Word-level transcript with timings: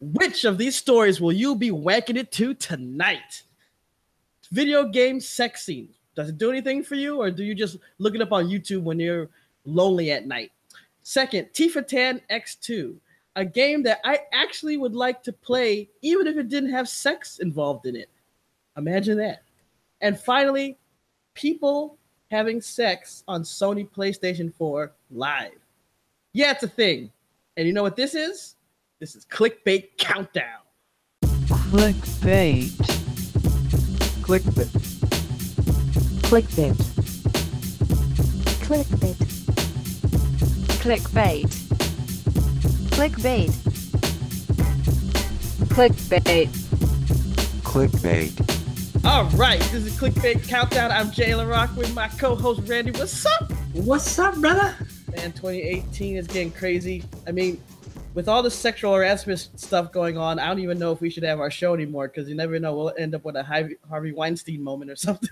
Which 0.00 0.44
of 0.44 0.58
these 0.58 0.76
stories 0.76 1.20
will 1.20 1.32
you 1.32 1.54
be 1.54 1.70
wanking 1.70 2.16
it 2.16 2.30
to 2.32 2.54
tonight? 2.54 3.42
Video 4.50 4.84
game 4.84 5.20
sex 5.20 5.64
scene. 5.64 5.88
Does 6.14 6.28
it 6.30 6.38
do 6.38 6.50
anything 6.50 6.82
for 6.82 6.94
you, 6.94 7.20
or 7.20 7.30
do 7.30 7.44
you 7.44 7.54
just 7.54 7.76
look 7.98 8.14
it 8.14 8.22
up 8.22 8.32
on 8.32 8.46
YouTube 8.48 8.82
when 8.82 8.98
you're 8.98 9.28
lonely 9.64 10.10
at 10.12 10.26
night? 10.26 10.52
Second, 11.02 11.48
Tifa 11.52 11.86
Tan 11.86 12.20
X2, 12.30 12.96
a 13.36 13.44
game 13.44 13.82
that 13.84 14.00
I 14.04 14.20
actually 14.32 14.76
would 14.76 14.94
like 14.94 15.22
to 15.24 15.32
play 15.32 15.88
even 16.02 16.26
if 16.26 16.36
it 16.36 16.48
didn't 16.48 16.70
have 16.70 16.88
sex 16.88 17.38
involved 17.38 17.86
in 17.86 17.96
it. 17.96 18.08
Imagine 18.76 19.18
that. 19.18 19.42
And 20.00 20.18
finally, 20.18 20.78
people 21.34 21.96
having 22.30 22.60
sex 22.60 23.24
on 23.28 23.42
Sony 23.42 23.88
PlayStation 23.88 24.52
4 24.54 24.92
live. 25.10 25.52
Yeah, 26.32 26.50
it's 26.50 26.62
a 26.62 26.68
thing. 26.68 27.10
And 27.56 27.66
you 27.66 27.72
know 27.72 27.82
what 27.82 27.96
this 27.96 28.14
is? 28.14 28.55
This 28.98 29.14
is 29.14 29.26
Clickbait 29.26 29.98
Countdown. 29.98 30.62
Clickbait. 31.22 32.70
Clickbait. 34.22 34.70
Clickbait. 36.22 36.74
Clickbait. 38.64 39.16
Clickbait. 40.80 41.44
Clickbait. 42.88 43.50
Clickbait. 45.68 46.48
Clickbait. 47.64 49.04
All 49.04 49.24
right, 49.36 49.60
this 49.60 49.84
is 49.84 50.00
Clickbait 50.00 50.48
Countdown. 50.48 50.90
I'm 50.90 51.10
Jayla 51.10 51.46
Rock 51.46 51.76
with 51.76 51.94
my 51.94 52.08
co-host 52.08 52.66
Randy. 52.66 52.92
What's 52.92 53.26
up? 53.26 53.52
What's 53.74 54.18
up, 54.18 54.36
brother? 54.36 54.74
Man, 55.14 55.32
2018 55.32 56.16
is 56.16 56.26
getting 56.26 56.50
crazy. 56.50 57.04
I 57.26 57.32
mean, 57.32 57.62
with 58.16 58.28
all 58.28 58.42
the 58.42 58.50
sexual 58.50 58.94
harassment 58.94 59.46
stuff 59.56 59.92
going 59.92 60.16
on, 60.16 60.38
I 60.38 60.48
don't 60.48 60.58
even 60.60 60.78
know 60.78 60.90
if 60.90 61.02
we 61.02 61.10
should 61.10 61.22
have 61.22 61.38
our 61.38 61.50
show 61.50 61.74
anymore 61.74 62.08
because 62.08 62.30
you 62.30 62.34
never 62.34 62.58
know. 62.58 62.74
We'll 62.74 62.94
end 62.96 63.14
up 63.14 63.26
with 63.26 63.36
a 63.36 63.42
Harvey, 63.42 64.12
Weinstein 64.12 64.62
moment 64.62 64.90
or 64.90 64.96
something. 64.96 65.28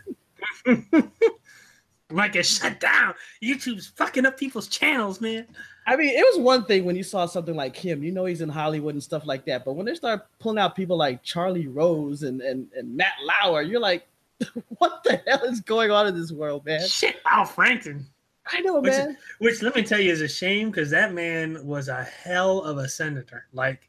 Might 2.10 2.34
get 2.34 2.44
shut 2.44 2.78
down. 2.80 3.14
YouTube's 3.42 3.86
fucking 3.86 4.26
up 4.26 4.38
people's 4.38 4.68
channels, 4.68 5.18
man. 5.22 5.46
I 5.86 5.96
mean, 5.96 6.10
it 6.10 6.22
was 6.34 6.38
one 6.38 6.66
thing 6.66 6.84
when 6.84 6.94
you 6.94 7.02
saw 7.02 7.24
something 7.24 7.56
like 7.56 7.74
him, 7.74 8.04
you 8.04 8.12
know, 8.12 8.26
he's 8.26 8.42
in 8.42 8.50
Hollywood 8.50 8.94
and 8.94 9.02
stuff 9.02 9.24
like 9.24 9.46
that. 9.46 9.64
But 9.64 9.76
when 9.76 9.86
they 9.86 9.94
start 9.94 10.26
pulling 10.38 10.58
out 10.58 10.76
people 10.76 10.98
like 10.98 11.22
Charlie 11.22 11.66
Rose 11.66 12.22
and, 12.22 12.42
and, 12.42 12.68
and 12.76 12.94
Matt 12.94 13.14
Lauer, 13.24 13.62
you're 13.62 13.80
like, 13.80 14.06
what 14.78 15.02
the 15.04 15.22
hell 15.26 15.44
is 15.44 15.60
going 15.60 15.90
on 15.90 16.06
in 16.06 16.14
this 16.14 16.32
world, 16.32 16.66
man? 16.66 16.86
Shit, 16.86 17.16
Al 17.24 17.46
Franken. 17.46 18.04
I 18.52 18.60
know, 18.60 18.80
Which, 18.80 18.92
man. 18.92 19.16
which 19.38 19.62
let 19.62 19.74
me 19.74 19.82
tell 19.82 20.00
you 20.00 20.12
is 20.12 20.20
a 20.20 20.28
shame 20.28 20.70
because 20.70 20.90
that 20.90 21.14
man 21.14 21.64
was 21.66 21.88
a 21.88 22.04
hell 22.04 22.60
of 22.62 22.78
a 22.78 22.88
senator. 22.88 23.46
Like 23.52 23.88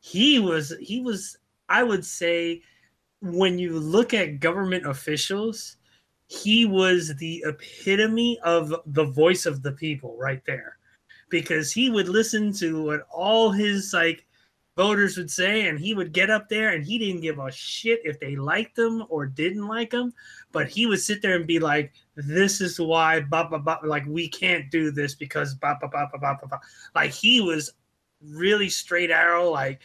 he 0.00 0.38
was, 0.38 0.74
he 0.80 1.00
was. 1.00 1.36
I 1.68 1.82
would 1.82 2.04
say 2.04 2.62
when 3.20 3.58
you 3.58 3.78
look 3.78 4.14
at 4.14 4.40
government 4.40 4.86
officials, 4.86 5.76
he 6.26 6.64
was 6.64 7.14
the 7.16 7.44
epitome 7.46 8.38
of 8.44 8.74
the 8.86 9.04
voice 9.04 9.46
of 9.46 9.62
the 9.62 9.72
people 9.72 10.16
right 10.18 10.42
there 10.46 10.78
because 11.28 11.72
he 11.72 11.90
would 11.90 12.08
listen 12.08 12.52
to 12.52 12.84
what 12.84 13.00
all 13.12 13.50
his 13.50 13.92
like 13.92 14.26
voters 14.76 15.16
would 15.16 15.30
say 15.30 15.68
and 15.68 15.78
he 15.78 15.92
would 15.92 16.12
get 16.12 16.30
up 16.30 16.48
there 16.48 16.70
and 16.70 16.84
he 16.84 16.98
didn't 16.98 17.20
give 17.20 17.38
a 17.38 17.50
shit 17.50 18.00
if 18.04 18.18
they 18.20 18.36
liked 18.36 18.78
him 18.78 19.04
or 19.08 19.26
didn't 19.26 19.66
like 19.66 19.92
him 19.92 20.12
but 20.52 20.68
he 20.68 20.86
would 20.86 21.00
sit 21.00 21.22
there 21.22 21.36
and 21.36 21.46
be 21.46 21.58
like 21.58 21.92
this 22.16 22.60
is 22.60 22.78
why 22.78 23.20
blah, 23.20 23.48
blah, 23.48 23.58
blah, 23.58 23.78
like 23.84 24.04
we 24.06 24.28
can't 24.28 24.70
do 24.70 24.90
this 24.90 25.14
because 25.14 25.54
blah, 25.54 25.76
blah, 25.78 25.88
blah, 25.88 26.06
blah, 26.06 26.18
blah, 26.18 26.48
blah, 26.48 26.58
like 26.94 27.12
he 27.12 27.40
was 27.40 27.72
really 28.22 28.68
straight 28.68 29.10
arrow 29.10 29.50
like 29.50 29.80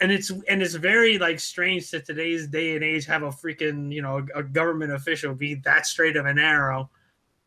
and 0.00 0.10
it's 0.10 0.30
and 0.48 0.62
it's 0.62 0.74
very 0.74 1.18
like 1.18 1.38
strange 1.38 1.90
to 1.90 2.00
today's 2.00 2.48
day 2.48 2.74
and 2.74 2.84
age 2.84 3.06
have 3.06 3.22
a 3.22 3.28
freaking 3.28 3.92
you 3.92 4.02
know 4.02 4.26
a 4.34 4.42
government 4.42 4.92
official 4.92 5.34
be 5.34 5.54
that 5.56 5.86
straight 5.86 6.16
of 6.16 6.26
an 6.26 6.38
arrow. 6.38 6.90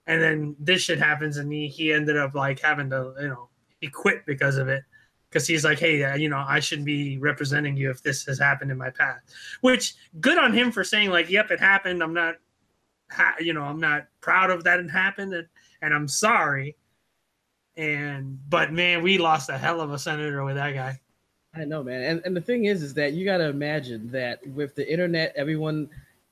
And 0.06 0.22
then 0.22 0.56
this 0.58 0.84
shit 0.84 1.00
happens 1.00 1.36
and 1.36 1.52
he, 1.52 1.68
he 1.68 1.92
ended 1.92 2.16
up 2.16 2.34
like 2.34 2.60
having 2.60 2.90
to 2.92 3.14
you 3.20 3.28
know 3.28 3.50
he 3.82 3.90
quit 3.90 4.26
because 4.26 4.58
of 4.58 4.70
it 4.70 4.84
because 5.30 5.48
he's 5.48 5.64
like 5.64 5.80
hey 5.80 6.04
uh, 6.04 6.16
you 6.16 6.30
know 6.30 6.44
i 6.48 6.60
shouldn't 6.60 6.86
be 6.86 7.18
representing 7.18 7.76
you 7.76 7.90
if 7.90 8.02
this 8.02 8.26
has 8.26 8.40
happened 8.40 8.72
in 8.72 8.78
my 8.78 8.90
past 8.90 9.22
which 9.62 9.96
good 10.20 10.38
on 10.38 10.54
him 10.54 10.72
for 10.72 10.84
saying 10.84 11.10
like 11.10 11.30
yep 11.30 11.52
it 11.52 11.60
happened 11.60 12.02
i'm 12.02 12.14
not 12.14 12.36
ha- 13.12 13.36
you 13.40 13.54
know 13.54 13.64
i'm 13.64 13.80
not 13.80 14.08
proud 14.22 14.50
of 14.50 14.64
that 14.64 14.80
it 14.80 14.90
happened 14.90 15.34
and, 15.34 15.48
and 15.82 15.94
i'm 15.94 16.08
sorry 16.08 16.76
and 17.76 18.40
but 18.50 18.72
man 18.72 19.04
we 19.04 19.18
lost 19.18 19.50
a 19.50 19.58
hell 19.58 19.82
of 19.82 19.92
a 19.92 20.00
senator 20.00 20.44
with 20.44 20.56
that 20.56 20.74
guy 20.74 21.00
I 21.58 21.66
know, 21.66 21.84
man. 21.84 22.02
And 22.04 22.22
and 22.26 22.36
the 22.36 22.42
thing 22.42 22.66
is, 22.66 22.84
is 22.84 22.94
that 22.96 23.14
you 23.14 23.26
got 23.26 23.38
to 23.38 23.50
imagine 23.50 24.10
that 24.12 24.46
with 24.48 24.76
the 24.76 24.90
internet, 24.90 25.34
everyone, 25.36 25.90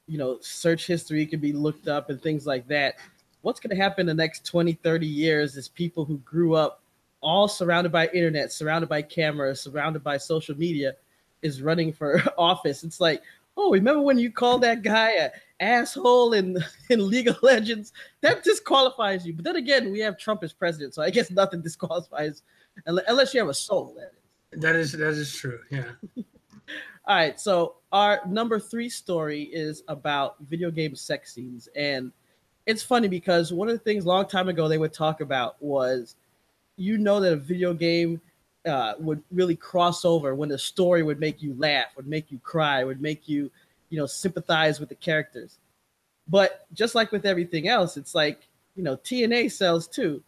you 0.07 0.17
know, 0.17 0.37
search 0.41 0.85
history 0.85 1.25
can 1.25 1.39
be 1.39 1.51
looked 1.51 1.87
up 1.87 2.09
and 2.09 2.21
things 2.21 2.45
like 2.45 2.67
that. 2.67 2.95
What's 3.41 3.59
going 3.59 3.75
to 3.75 3.81
happen 3.81 4.05
the 4.05 4.13
next 4.13 4.45
20, 4.45 4.73
30 4.73 5.07
years 5.07 5.55
is 5.55 5.67
people 5.67 6.05
who 6.05 6.17
grew 6.19 6.55
up 6.55 6.81
all 7.25 7.47
surrounded 7.47 7.91
by 7.91 8.07
internet, 8.09 8.51
surrounded 8.53 8.87
by 8.87 9.01
cameras, 9.01 9.59
surrounded 9.59 10.03
by 10.03 10.15
social 10.15 10.55
media, 10.55 10.93
is 11.41 11.61
running 11.61 11.91
for 11.91 12.23
office. 12.37 12.83
It's 12.83 13.01
like, 13.01 13.21
oh, 13.57 13.71
remember 13.71 14.01
when 14.01 14.19
you 14.19 14.31
called 14.31 14.61
that 14.61 14.83
guy 14.83 15.11
a 15.13 15.29
asshole 15.59 16.33
in 16.33 16.63
in 16.89 17.09
League 17.09 17.27
of 17.27 17.41
Legends? 17.41 17.91
That 18.21 18.43
disqualifies 18.43 19.25
you. 19.25 19.33
But 19.33 19.43
then 19.43 19.55
again, 19.55 19.91
we 19.91 19.99
have 19.99 20.17
Trump 20.17 20.43
as 20.43 20.53
president, 20.53 20.93
so 20.93 21.01
I 21.01 21.09
guess 21.09 21.31
nothing 21.31 21.61
disqualifies 21.63 22.43
unless 22.85 23.33
you 23.33 23.39
have 23.39 23.49
a 23.49 23.53
soul. 23.53 23.97
That 23.97 24.11
is. 24.51 24.61
that 24.61 24.75
is 24.75 24.91
that 24.93 25.13
is 25.13 25.33
true 25.33 25.59
yeah 25.71 25.85
All 27.07 27.15
right, 27.15 27.39
so 27.39 27.75
our 27.91 28.21
number 28.27 28.59
three 28.59 28.89
story 28.89 29.43
is 29.43 29.83
about 29.87 30.37
video 30.47 30.71
game 30.71 30.95
sex 30.95 31.33
scenes, 31.33 31.67
and 31.75 32.11
it's 32.65 32.81
funny 32.81 33.07
because 33.07 33.53
one 33.53 33.67
of 33.67 33.73
the 33.73 33.83
things 33.83 34.05
a 34.05 34.07
long 34.07 34.27
time 34.27 34.49
ago 34.49 34.67
they 34.67 34.79
would 34.79 34.93
talk 34.93 35.21
about 35.21 35.61
was, 35.61 36.15
you 36.77 36.97
know, 36.97 37.19
that 37.19 37.33
a 37.33 37.37
video 37.37 37.73
game 37.73 38.21
uh, 38.65 38.93
would 38.99 39.21
really 39.31 39.55
cross 39.55 40.05
over 40.05 40.35
when 40.35 40.49
the 40.49 40.57
story 40.57 41.03
would 41.03 41.19
make 41.19 41.41
you 41.41 41.55
laugh, 41.57 41.85
would 41.95 42.07
make 42.07 42.31
you 42.31 42.39
cry, 42.39 42.83
would 42.83 43.01
make 43.01 43.27
you, 43.29 43.51
you 43.89 43.97
know, 43.97 44.05
sympathize 44.05 44.79
with 44.79 44.89
the 44.89 44.95
characters. 44.95 45.57
But 46.27 46.65
just 46.73 46.95
like 46.95 47.11
with 47.11 47.25
everything 47.25 47.67
else, 47.67 47.97
it's 47.97 48.15
like 48.15 48.47
you 48.75 48.83
know 48.83 48.97
TNA 48.97 49.51
sells 49.51 49.87
too. 49.87 50.23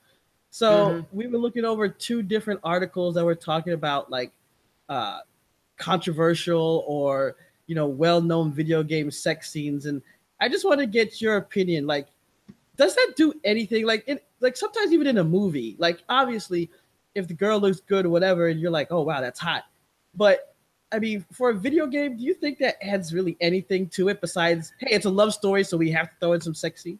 So 0.51 0.93
Mhm. 0.93 1.05
we 1.11 1.27
were 1.27 1.37
looking 1.37 1.65
over 1.65 1.89
two 1.89 2.21
different 2.23 2.59
articles 2.63 3.15
that 3.15 3.25
were 3.25 3.35
talking 3.35 3.73
about 3.73 4.09
like 4.11 4.31
uh, 4.89 5.19
controversial 5.77 6.83
or 6.87 7.35
you 7.67 7.75
know 7.75 7.87
well-known 7.87 8.51
video 8.51 8.81
game 8.83 9.11
sex 9.11 9.51
scenes 9.51 9.85
and 9.85 10.01
i 10.39 10.47
just 10.49 10.65
want 10.65 10.79
to 10.79 10.87
get 10.87 11.21
your 11.21 11.37
opinion 11.37 11.85
like 11.85 12.07
does 12.77 12.95
that 12.95 13.13
do 13.15 13.33
anything 13.43 13.85
like 13.85 14.03
in 14.07 14.19
like 14.39 14.57
sometimes 14.57 14.91
even 14.91 15.07
in 15.07 15.17
a 15.17 15.23
movie 15.23 15.75
like 15.79 16.03
obviously 16.09 16.69
if 17.15 17.27
the 17.27 17.33
girl 17.33 17.59
looks 17.59 17.79
good 17.79 18.05
or 18.05 18.09
whatever 18.09 18.47
and 18.47 18.59
you're 18.59 18.71
like 18.71 18.87
oh 18.91 19.01
wow 19.01 19.21
that's 19.21 19.39
hot 19.39 19.63
but 20.15 20.55
i 20.91 20.99
mean 20.99 21.25
for 21.31 21.49
a 21.49 21.53
video 21.53 21.87
game 21.87 22.15
do 22.17 22.23
you 22.23 22.33
think 22.33 22.57
that 22.57 22.75
adds 22.83 23.13
really 23.13 23.35
anything 23.41 23.87
to 23.87 24.09
it 24.09 24.21
besides 24.21 24.73
hey 24.79 24.89
it's 24.91 25.05
a 25.05 25.09
love 25.09 25.33
story 25.33 25.63
so 25.63 25.75
we 25.75 25.91
have 25.91 26.09
to 26.09 26.15
throw 26.19 26.33
in 26.33 26.41
some 26.41 26.53
sexy? 26.53 26.99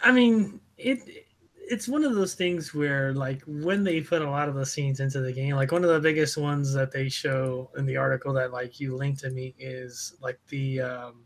I 0.00 0.12
mean, 0.12 0.60
it 0.78 1.26
it's 1.68 1.88
one 1.88 2.04
of 2.04 2.14
those 2.14 2.34
things 2.34 2.74
where 2.74 3.12
like 3.12 3.42
when 3.46 3.82
they 3.82 4.00
put 4.00 4.22
a 4.22 4.30
lot 4.30 4.48
of 4.48 4.54
the 4.54 4.66
scenes 4.66 5.00
into 5.00 5.20
the 5.20 5.32
game, 5.32 5.56
like 5.56 5.72
one 5.72 5.82
of 5.82 5.90
the 5.90 6.00
biggest 6.00 6.36
ones 6.36 6.72
that 6.74 6.92
they 6.92 7.08
show 7.08 7.70
in 7.76 7.86
the 7.86 7.96
article 7.96 8.32
that 8.34 8.52
like 8.52 8.78
you 8.78 8.94
linked 8.94 9.20
to 9.20 9.30
me 9.30 9.54
is 9.58 10.14
like 10.20 10.38
the 10.48 10.80
um 10.80 11.24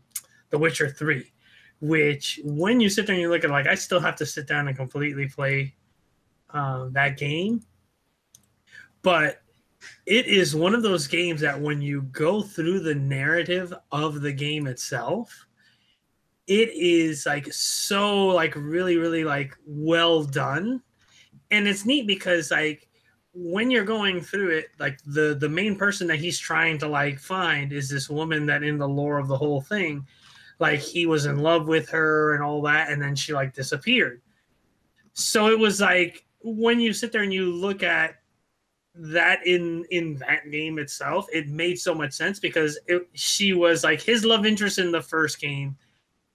The 0.49 0.57
Witcher 0.57 0.89
3, 0.89 1.31
which 1.81 2.39
when 2.43 2.79
you 2.79 2.89
sit 2.89 3.07
there 3.07 3.15
and 3.15 3.21
you 3.21 3.29
look 3.29 3.43
at 3.43 3.49
like 3.49 3.67
I 3.67 3.75
still 3.75 3.99
have 3.99 4.15
to 4.17 4.25
sit 4.25 4.47
down 4.47 4.67
and 4.67 4.77
completely 4.77 5.27
play 5.27 5.75
um 6.51 6.93
that 6.93 7.17
game. 7.17 7.61
But 9.01 9.41
it 10.05 10.27
is 10.27 10.55
one 10.55 10.75
of 10.75 10.83
those 10.83 11.07
games 11.07 11.41
that 11.41 11.59
when 11.59 11.81
you 11.81 12.03
go 12.03 12.41
through 12.41 12.81
the 12.81 12.93
narrative 12.93 13.73
of 13.91 14.21
the 14.21 14.31
game 14.31 14.67
itself, 14.67 15.47
it 16.47 16.69
is 16.73 17.25
like 17.25 17.51
so 17.51 18.27
like 18.27 18.55
really 18.55 18.97
really 18.97 19.23
like 19.23 19.55
well 19.65 20.23
done 20.23 20.81
and 21.51 21.67
it's 21.67 21.85
neat 21.85 22.07
because 22.07 22.51
like 22.51 22.89
when 23.33 23.71
you're 23.71 23.85
going 23.85 24.19
through 24.19 24.49
it 24.49 24.67
like 24.79 24.99
the 25.05 25.35
the 25.39 25.47
main 25.47 25.75
person 25.75 26.07
that 26.07 26.19
he's 26.19 26.39
trying 26.39 26.77
to 26.77 26.87
like 26.87 27.19
find 27.19 27.71
is 27.71 27.89
this 27.89 28.09
woman 28.09 28.45
that 28.45 28.63
in 28.63 28.77
the 28.77 28.87
lore 28.87 29.19
of 29.19 29.27
the 29.27 29.37
whole 29.37 29.61
thing 29.61 30.05
like 30.61 30.79
he 30.79 31.07
was 31.07 31.25
in 31.25 31.39
love 31.39 31.67
with 31.67 31.89
her 31.89 32.35
and 32.35 32.43
all 32.43 32.61
that 32.61 32.91
and 32.91 33.01
then 33.01 33.15
she 33.15 33.33
like 33.33 33.53
disappeared. 33.53 34.21
So 35.13 35.47
it 35.47 35.57
was 35.57 35.81
like 35.81 36.23
when 36.43 36.79
you 36.79 36.93
sit 36.93 37.11
there 37.11 37.23
and 37.23 37.33
you 37.33 37.51
look 37.51 37.81
at 37.83 38.15
that 38.93 39.45
in 39.47 39.85
in 39.89 40.15
that 40.15 40.51
game 40.51 40.77
itself 40.77 41.25
it 41.31 41.47
made 41.47 41.79
so 41.79 41.95
much 41.95 42.11
sense 42.13 42.39
because 42.39 42.77
it, 42.87 43.07
she 43.13 43.53
was 43.53 43.83
like 43.83 44.01
his 44.01 44.23
love 44.23 44.45
interest 44.45 44.77
in 44.77 44.91
the 44.91 45.01
first 45.01 45.41
game. 45.41 45.75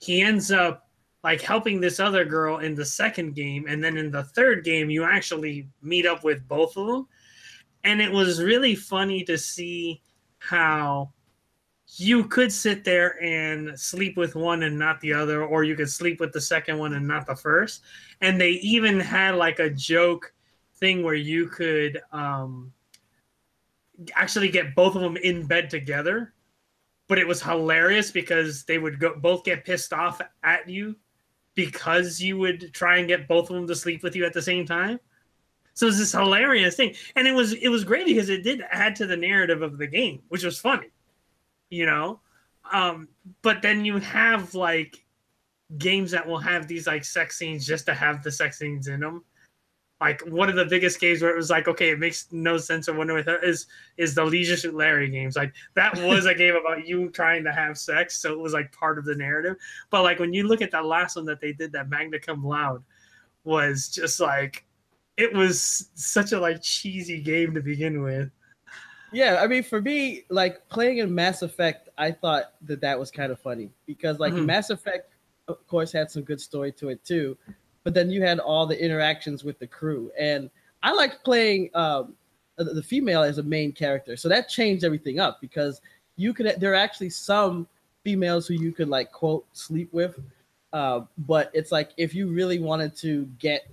He 0.00 0.22
ends 0.22 0.50
up 0.50 0.88
like 1.22 1.40
helping 1.40 1.80
this 1.80 2.00
other 2.00 2.24
girl 2.24 2.58
in 2.58 2.74
the 2.74 2.84
second 2.84 3.34
game 3.36 3.66
and 3.68 3.82
then 3.82 3.96
in 3.96 4.10
the 4.10 4.24
third 4.24 4.64
game 4.64 4.90
you 4.90 5.04
actually 5.04 5.68
meet 5.82 6.04
up 6.04 6.24
with 6.24 6.46
both 6.48 6.76
of 6.76 6.88
them. 6.88 7.06
And 7.84 8.02
it 8.02 8.10
was 8.10 8.42
really 8.42 8.74
funny 8.74 9.22
to 9.24 9.38
see 9.38 10.02
how 10.38 11.12
you 11.94 12.24
could 12.24 12.52
sit 12.52 12.84
there 12.84 13.22
and 13.22 13.78
sleep 13.78 14.16
with 14.16 14.34
one 14.34 14.64
and 14.64 14.78
not 14.78 15.00
the 15.00 15.12
other, 15.12 15.44
or 15.44 15.64
you 15.64 15.76
could 15.76 15.90
sleep 15.90 16.20
with 16.20 16.32
the 16.32 16.40
second 16.40 16.78
one 16.78 16.94
and 16.94 17.06
not 17.06 17.26
the 17.26 17.36
first. 17.36 17.82
And 18.20 18.40
they 18.40 18.50
even 18.50 18.98
had 18.98 19.36
like 19.36 19.60
a 19.60 19.70
joke 19.70 20.32
thing 20.74 21.02
where 21.02 21.14
you 21.14 21.46
could 21.46 22.00
um, 22.12 22.72
actually 24.14 24.48
get 24.48 24.74
both 24.74 24.96
of 24.96 25.02
them 25.02 25.16
in 25.16 25.46
bed 25.46 25.70
together. 25.70 26.34
But 27.08 27.18
it 27.20 27.26
was 27.26 27.40
hilarious 27.40 28.10
because 28.10 28.64
they 28.64 28.78
would 28.78 28.98
go 28.98 29.14
both 29.16 29.44
get 29.44 29.64
pissed 29.64 29.92
off 29.92 30.20
at 30.42 30.68
you 30.68 30.96
because 31.54 32.20
you 32.20 32.36
would 32.36 32.74
try 32.74 32.98
and 32.98 33.06
get 33.06 33.28
both 33.28 33.48
of 33.48 33.54
them 33.54 33.66
to 33.68 33.76
sleep 33.76 34.02
with 34.02 34.16
you 34.16 34.24
at 34.26 34.32
the 34.32 34.42
same 34.42 34.66
time. 34.66 34.98
So 35.74 35.86
it's 35.86 35.98
this 35.98 36.12
hilarious 36.12 36.74
thing, 36.74 36.94
and 37.14 37.28
it 37.28 37.32
was 37.32 37.52
it 37.52 37.68
was 37.68 37.84
great 37.84 38.06
because 38.06 38.28
it 38.28 38.42
did 38.42 38.62
add 38.70 38.96
to 38.96 39.06
the 39.06 39.16
narrative 39.16 39.62
of 39.62 39.78
the 39.78 39.86
game, 39.86 40.22
which 40.28 40.42
was 40.42 40.58
funny, 40.58 40.88
you 41.70 41.86
know. 41.86 42.20
Um, 42.72 43.08
but 43.42 43.62
then 43.62 43.84
you 43.84 43.98
have 43.98 44.54
like 44.54 45.04
games 45.78 46.10
that 46.12 46.26
will 46.26 46.38
have 46.38 46.68
these 46.68 46.86
like 46.86 47.04
sex 47.04 47.38
scenes 47.38 47.66
just 47.66 47.86
to 47.86 47.94
have 47.94 48.22
the 48.22 48.32
sex 48.32 48.58
scenes 48.58 48.88
in 48.88 49.00
them. 49.00 49.24
Like 50.00 50.20
one 50.26 50.50
of 50.50 50.56
the 50.56 50.64
biggest 50.66 51.00
games 51.00 51.22
where 51.22 51.30
it 51.30 51.36
was 51.36 51.48
like, 51.48 51.68
okay, 51.68 51.90
it 51.90 51.98
makes 51.98 52.26
no 52.30 52.58
sense 52.58 52.86
or 52.86 52.94
wonder 52.94 53.14
with 53.14 53.28
is 53.42 53.66
is 53.96 54.14
the 54.14 54.24
Leisure 54.24 54.56
Suit 54.56 54.74
Larry 54.74 55.08
games. 55.08 55.36
Like 55.36 55.54
that 55.74 55.96
was 56.02 56.26
a 56.26 56.34
game 56.34 56.54
about 56.54 56.86
you 56.86 57.08
trying 57.08 57.44
to 57.44 57.52
have 57.52 57.78
sex, 57.78 58.20
so 58.20 58.32
it 58.32 58.38
was 58.38 58.52
like 58.52 58.70
part 58.72 58.98
of 58.98 59.06
the 59.06 59.14
narrative. 59.14 59.56
But 59.90 60.02
like 60.02 60.18
when 60.18 60.34
you 60.34 60.46
look 60.46 60.60
at 60.60 60.70
that 60.72 60.84
last 60.84 61.16
one 61.16 61.24
that 61.26 61.40
they 61.40 61.52
did, 61.52 61.72
that 61.72 61.88
Magna 61.88 62.18
Cum 62.18 62.44
Laude, 62.44 62.82
was 63.44 63.88
just 63.88 64.20
like 64.20 64.66
it 65.16 65.32
was 65.32 65.88
such 65.94 66.32
a 66.32 66.40
like 66.40 66.62
cheesy 66.62 67.20
game 67.22 67.54
to 67.54 67.62
begin 67.62 68.02
with. 68.02 68.30
Yeah, 69.12 69.40
I 69.40 69.46
mean, 69.46 69.62
for 69.62 69.80
me, 69.80 70.24
like 70.28 70.68
playing 70.68 70.98
in 70.98 71.14
Mass 71.14 71.42
Effect, 71.42 71.88
I 71.96 72.10
thought 72.10 72.54
that 72.62 72.80
that 72.80 72.98
was 72.98 73.10
kind 73.10 73.30
of 73.32 73.38
funny 73.40 73.70
because, 73.86 74.18
like, 74.18 74.34
Mhm. 74.34 74.46
Mass 74.46 74.70
Effect, 74.70 75.10
of 75.48 75.64
course, 75.68 75.92
had 75.92 76.10
some 76.10 76.22
good 76.22 76.40
story 76.40 76.72
to 76.72 76.88
it 76.88 77.04
too, 77.04 77.36
but 77.84 77.94
then 77.94 78.10
you 78.10 78.22
had 78.22 78.40
all 78.40 78.66
the 78.66 78.78
interactions 78.82 79.44
with 79.44 79.58
the 79.58 79.66
crew, 79.66 80.10
and 80.18 80.50
I 80.82 80.92
liked 80.92 81.24
playing 81.24 81.70
um, 81.74 82.16
the 82.56 82.64
the 82.64 82.82
female 82.82 83.22
as 83.22 83.38
a 83.38 83.42
main 83.42 83.72
character, 83.72 84.16
so 84.16 84.28
that 84.28 84.48
changed 84.48 84.84
everything 84.84 85.20
up 85.20 85.40
because 85.40 85.80
you 86.16 86.34
could. 86.34 86.58
There 86.58 86.72
are 86.72 86.74
actually 86.74 87.10
some 87.10 87.68
females 88.02 88.46
who 88.46 88.54
you 88.54 88.72
could 88.72 88.88
like 88.88 89.12
quote 89.12 89.46
sleep 89.52 89.92
with, 89.92 90.18
uh, 90.72 91.02
but 91.18 91.50
it's 91.54 91.70
like 91.70 91.90
if 91.96 92.14
you 92.14 92.28
really 92.28 92.58
wanted 92.58 92.96
to 92.96 93.24
get 93.38 93.68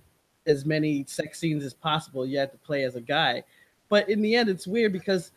as 0.46 0.66
many 0.66 1.06
sex 1.08 1.40
scenes 1.40 1.64
as 1.64 1.74
possible, 1.74 2.26
you 2.26 2.38
had 2.38 2.52
to 2.52 2.58
play 2.58 2.84
as 2.84 2.96
a 2.96 3.02
guy. 3.02 3.44
But 3.90 4.10
in 4.10 4.22
the 4.22 4.36
end, 4.36 4.50
it's 4.50 4.68
weird 4.68 4.94
because 4.94 5.32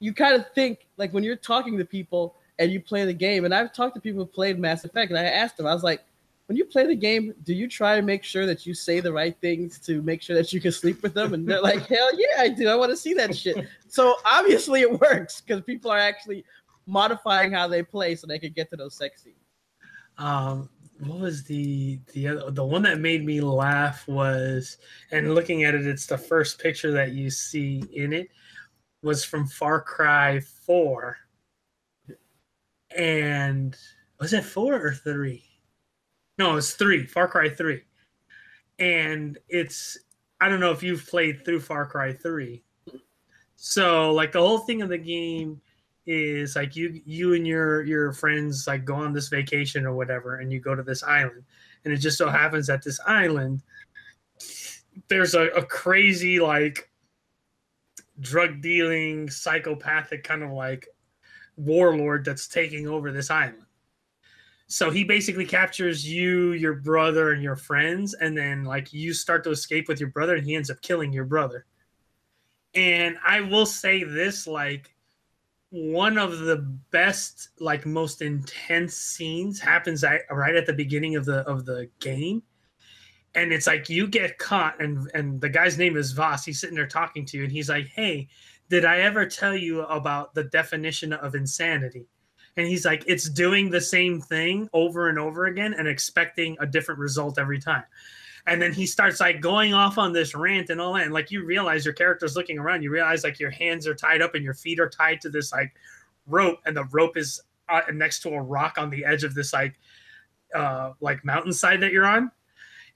you 0.00 0.12
kind 0.12 0.34
of 0.34 0.46
think 0.54 0.86
like 0.96 1.12
when 1.12 1.24
you're 1.24 1.36
talking 1.36 1.78
to 1.78 1.84
people 1.84 2.36
and 2.58 2.70
you 2.70 2.80
play 2.80 3.04
the 3.04 3.12
game, 3.12 3.44
and 3.44 3.54
I've 3.54 3.72
talked 3.72 3.94
to 3.94 4.00
people 4.00 4.20
who 4.20 4.26
played 4.26 4.58
Mass 4.58 4.84
Effect, 4.84 5.10
and 5.10 5.18
I 5.18 5.24
asked 5.24 5.56
them, 5.56 5.66
I 5.66 5.74
was 5.74 5.82
like, 5.82 6.02
when 6.46 6.56
you 6.56 6.64
play 6.64 6.86
the 6.86 6.94
game, 6.94 7.34
do 7.42 7.52
you 7.52 7.68
try 7.68 7.96
to 7.96 8.02
make 8.02 8.22
sure 8.22 8.46
that 8.46 8.64
you 8.66 8.72
say 8.72 9.00
the 9.00 9.12
right 9.12 9.36
things 9.40 9.80
to 9.80 10.00
make 10.02 10.22
sure 10.22 10.36
that 10.36 10.52
you 10.52 10.60
can 10.60 10.70
sleep 10.70 11.02
with 11.02 11.12
them? 11.12 11.34
And 11.34 11.46
they're 11.46 11.60
like, 11.60 11.86
hell 11.86 12.10
yeah, 12.16 12.40
I 12.40 12.48
do. 12.48 12.68
I 12.68 12.76
want 12.76 12.90
to 12.90 12.96
see 12.96 13.14
that 13.14 13.36
shit. 13.36 13.66
So 13.88 14.14
obviously 14.24 14.82
it 14.82 15.00
works 15.00 15.40
because 15.40 15.62
people 15.64 15.90
are 15.90 15.98
actually 15.98 16.44
modifying 16.86 17.50
how 17.50 17.66
they 17.66 17.82
play 17.82 18.14
so 18.14 18.26
they 18.26 18.38
can 18.38 18.52
get 18.52 18.70
to 18.70 18.76
those 18.76 18.94
sex 18.94 19.24
scenes. 19.24 19.36
um 20.18 20.68
what 21.00 21.20
was 21.20 21.44
the 21.44 21.98
the 22.12 22.28
other 22.28 22.50
the 22.50 22.64
one 22.64 22.82
that 22.82 23.00
made 23.00 23.24
me 23.24 23.40
laugh 23.40 24.06
was 24.08 24.78
and 25.10 25.34
looking 25.34 25.64
at 25.64 25.74
it 25.74 25.86
it's 25.86 26.06
the 26.06 26.16
first 26.16 26.58
picture 26.58 26.90
that 26.90 27.12
you 27.12 27.30
see 27.30 27.82
in 27.92 28.12
it 28.12 28.28
was 29.02 29.24
from 29.24 29.46
far 29.46 29.80
cry 29.80 30.40
4 30.40 31.16
and 32.96 33.76
was 34.20 34.32
it 34.32 34.44
4 34.44 34.74
or 34.74 34.94
3 34.94 35.44
no 36.38 36.52
it 36.52 36.54
was 36.54 36.74
3 36.74 37.06
far 37.06 37.28
cry 37.28 37.48
3 37.48 37.82
and 38.78 39.38
it's 39.48 39.98
i 40.40 40.48
don't 40.48 40.60
know 40.60 40.72
if 40.72 40.82
you've 40.82 41.06
played 41.06 41.44
through 41.44 41.60
far 41.60 41.84
cry 41.84 42.12
3 42.12 42.62
so 43.56 44.12
like 44.12 44.32
the 44.32 44.40
whole 44.40 44.58
thing 44.58 44.80
of 44.80 44.88
the 44.88 44.98
game 44.98 45.60
is 46.06 46.54
like 46.54 46.76
you 46.76 47.00
you 47.04 47.34
and 47.34 47.46
your 47.46 47.82
your 47.82 48.12
friends 48.12 48.66
like 48.66 48.84
go 48.84 48.94
on 48.94 49.12
this 49.12 49.28
vacation 49.28 49.84
or 49.84 49.94
whatever 49.94 50.36
and 50.36 50.52
you 50.52 50.60
go 50.60 50.74
to 50.74 50.82
this 50.82 51.02
island. 51.02 51.42
And 51.84 51.92
it 51.92 51.98
just 51.98 52.18
so 52.18 52.28
happens 52.28 52.66
that 52.68 52.82
this 52.82 53.00
island 53.06 53.62
there's 55.08 55.34
a, 55.34 55.46
a 55.48 55.64
crazy 55.64 56.40
like 56.40 56.90
drug 58.20 58.62
dealing 58.62 59.28
psychopathic 59.28 60.24
kind 60.24 60.42
of 60.42 60.50
like 60.52 60.86
warlord 61.56 62.24
that's 62.24 62.48
taking 62.48 62.86
over 62.86 63.12
this 63.12 63.30
island. 63.30 63.62
So 64.68 64.90
he 64.90 65.04
basically 65.04 65.46
captures 65.46 66.08
you 66.08 66.52
your 66.52 66.74
brother 66.74 67.32
and 67.32 67.42
your 67.42 67.56
friends 67.56 68.14
and 68.14 68.36
then 68.36 68.64
like 68.64 68.92
you 68.92 69.12
start 69.12 69.44
to 69.44 69.50
escape 69.50 69.88
with 69.88 70.00
your 70.00 70.10
brother 70.10 70.36
and 70.36 70.46
he 70.46 70.54
ends 70.54 70.70
up 70.70 70.80
killing 70.82 71.12
your 71.12 71.24
brother. 71.24 71.66
And 72.74 73.16
i 73.26 73.40
will 73.40 73.66
say 73.66 74.04
this 74.04 74.46
like 74.46 74.95
one 75.70 76.16
of 76.16 76.38
the 76.38 76.58
best 76.90 77.48
like 77.58 77.84
most 77.86 78.22
intense 78.22 78.94
scenes 78.94 79.60
happens 79.60 80.04
right 80.30 80.54
at 80.54 80.66
the 80.66 80.72
beginning 80.72 81.16
of 81.16 81.24
the 81.24 81.40
of 81.40 81.64
the 81.64 81.88
game. 82.00 82.42
And 83.34 83.52
it's 83.52 83.66
like 83.66 83.90
you 83.90 84.06
get 84.06 84.38
caught 84.38 84.80
and 84.80 85.10
and 85.14 85.40
the 85.40 85.48
guy's 85.48 85.76
name 85.76 85.96
is 85.96 86.12
Voss. 86.12 86.44
He's 86.44 86.60
sitting 86.60 86.76
there 86.76 86.86
talking 86.86 87.26
to 87.26 87.36
you 87.36 87.44
and 87.44 87.52
he's 87.52 87.68
like 87.68 87.88
hey 87.88 88.28
did 88.68 88.84
I 88.84 88.98
ever 88.98 89.26
tell 89.26 89.54
you 89.54 89.82
about 89.82 90.34
the 90.34 90.44
definition 90.44 91.12
of 91.12 91.36
insanity? 91.36 92.06
And 92.56 92.66
he's 92.66 92.84
like 92.84 93.04
it's 93.06 93.28
doing 93.28 93.70
the 93.70 93.80
same 93.80 94.20
thing 94.20 94.68
over 94.72 95.08
and 95.08 95.18
over 95.18 95.46
again 95.46 95.74
and 95.74 95.86
expecting 95.86 96.56
a 96.60 96.66
different 96.66 97.00
result 97.00 97.38
every 97.38 97.58
time 97.58 97.84
and 98.46 98.62
then 98.62 98.72
he 98.72 98.86
starts 98.86 99.20
like 99.20 99.40
going 99.40 99.74
off 99.74 99.98
on 99.98 100.12
this 100.12 100.34
rant 100.34 100.70
and 100.70 100.80
all 100.80 100.94
that 100.94 101.02
and 101.02 101.12
like 101.12 101.30
you 101.30 101.44
realize 101.44 101.84
your 101.84 101.94
character's 101.94 102.36
looking 102.36 102.58
around 102.58 102.82
you 102.82 102.90
realize 102.90 103.24
like 103.24 103.40
your 103.40 103.50
hands 103.50 103.86
are 103.86 103.94
tied 103.94 104.22
up 104.22 104.34
and 104.34 104.44
your 104.44 104.54
feet 104.54 104.78
are 104.78 104.88
tied 104.88 105.20
to 105.20 105.28
this 105.28 105.52
like 105.52 105.74
rope 106.26 106.58
and 106.64 106.76
the 106.76 106.84
rope 106.84 107.16
is 107.16 107.40
uh, 107.68 107.80
next 107.92 108.20
to 108.20 108.30
a 108.30 108.40
rock 108.40 108.76
on 108.78 108.90
the 108.90 109.04
edge 109.04 109.24
of 109.24 109.34
this 109.34 109.52
like 109.52 109.74
uh 110.54 110.92
like 111.00 111.24
mountainside 111.24 111.80
that 111.80 111.92
you're 111.92 112.06
on. 112.06 112.30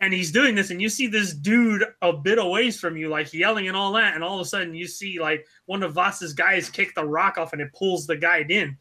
And 0.02 0.14
he's 0.14 0.32
doing 0.32 0.55
this 0.55 0.70
and 0.70 0.81
you 0.81 0.88
see 0.88 1.08
this 1.08 1.35
dude 1.35 1.85
a 2.00 2.11
bit 2.11 2.38
away 2.38 2.70
from 2.70 2.97
you 2.97 3.11
like 3.11 3.35
yelling 3.35 3.69
and 3.69 3.76
all 3.76 3.93
that 3.93 4.14
and 4.14 4.25
all 4.25 4.37
of 4.37 4.41
a 4.41 4.49
sudden 4.49 4.75
you 4.75 4.87
see 4.87 5.20
like 5.20 5.47
one 5.67 5.82
of 5.82 5.93
voss's 5.93 6.32
guys 6.32 6.70
kick 6.70 6.94
the 6.94 7.05
rock 7.05 7.37
off 7.37 7.52
and 7.52 7.61
it 7.61 7.73
pulls 7.75 8.06
the 8.06 8.17
guide 8.17 8.50
in. 8.50 8.79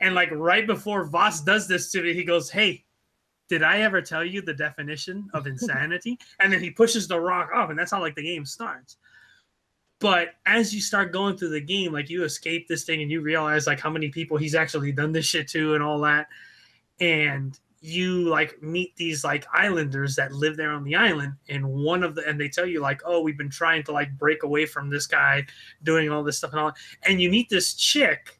And 0.00 0.14
like 0.14 0.30
right 0.30 0.66
before 0.66 1.06
voss 1.06 1.40
does 1.40 1.66
this 1.68 1.90
to 1.92 2.02
me 2.02 2.12
he 2.12 2.22
goes 2.22 2.50
hey 2.50 2.84
did 3.48 3.62
I 3.62 3.80
ever 3.80 4.02
tell 4.02 4.24
you 4.24 4.42
the 4.42 4.54
definition 4.54 5.28
of 5.34 5.46
insanity? 5.46 6.18
and 6.40 6.52
then 6.52 6.60
he 6.60 6.70
pushes 6.70 7.08
the 7.08 7.20
rock 7.20 7.50
off, 7.54 7.70
and 7.70 7.78
that's 7.78 7.90
how 7.90 8.00
like 8.00 8.14
the 8.14 8.22
game 8.22 8.44
starts. 8.44 8.96
But 10.00 10.34
as 10.46 10.74
you 10.74 10.80
start 10.80 11.12
going 11.12 11.36
through 11.36 11.50
the 11.50 11.60
game, 11.60 11.92
like 11.92 12.08
you 12.08 12.24
escape 12.24 12.68
this 12.68 12.84
thing 12.84 13.02
and 13.02 13.10
you 13.10 13.20
realize 13.20 13.66
like 13.66 13.80
how 13.80 13.90
many 13.90 14.10
people 14.10 14.36
he's 14.36 14.54
actually 14.54 14.92
done 14.92 15.10
this 15.10 15.26
shit 15.26 15.48
to 15.48 15.74
and 15.74 15.82
all 15.82 15.98
that. 16.00 16.28
And 17.00 17.58
you 17.80 18.28
like 18.28 18.60
meet 18.62 18.94
these 18.96 19.24
like 19.24 19.46
islanders 19.52 20.16
that 20.16 20.32
live 20.32 20.56
there 20.56 20.72
on 20.72 20.82
the 20.82 20.96
island 20.96 21.32
and 21.48 21.64
one 21.64 22.02
of 22.02 22.14
the 22.16 22.28
and 22.28 22.40
they 22.40 22.48
tell 22.48 22.66
you 22.66 22.80
like 22.80 23.00
oh 23.04 23.20
we've 23.20 23.38
been 23.38 23.48
trying 23.48 23.84
to 23.84 23.92
like 23.92 24.10
break 24.18 24.42
away 24.42 24.66
from 24.66 24.90
this 24.90 25.06
guy 25.06 25.46
doing 25.84 26.10
all 26.10 26.24
this 26.24 26.38
stuff 26.38 26.50
and 26.50 26.58
all 26.58 26.72
and 27.04 27.22
you 27.22 27.30
meet 27.30 27.48
this 27.48 27.74
chick 27.74 28.37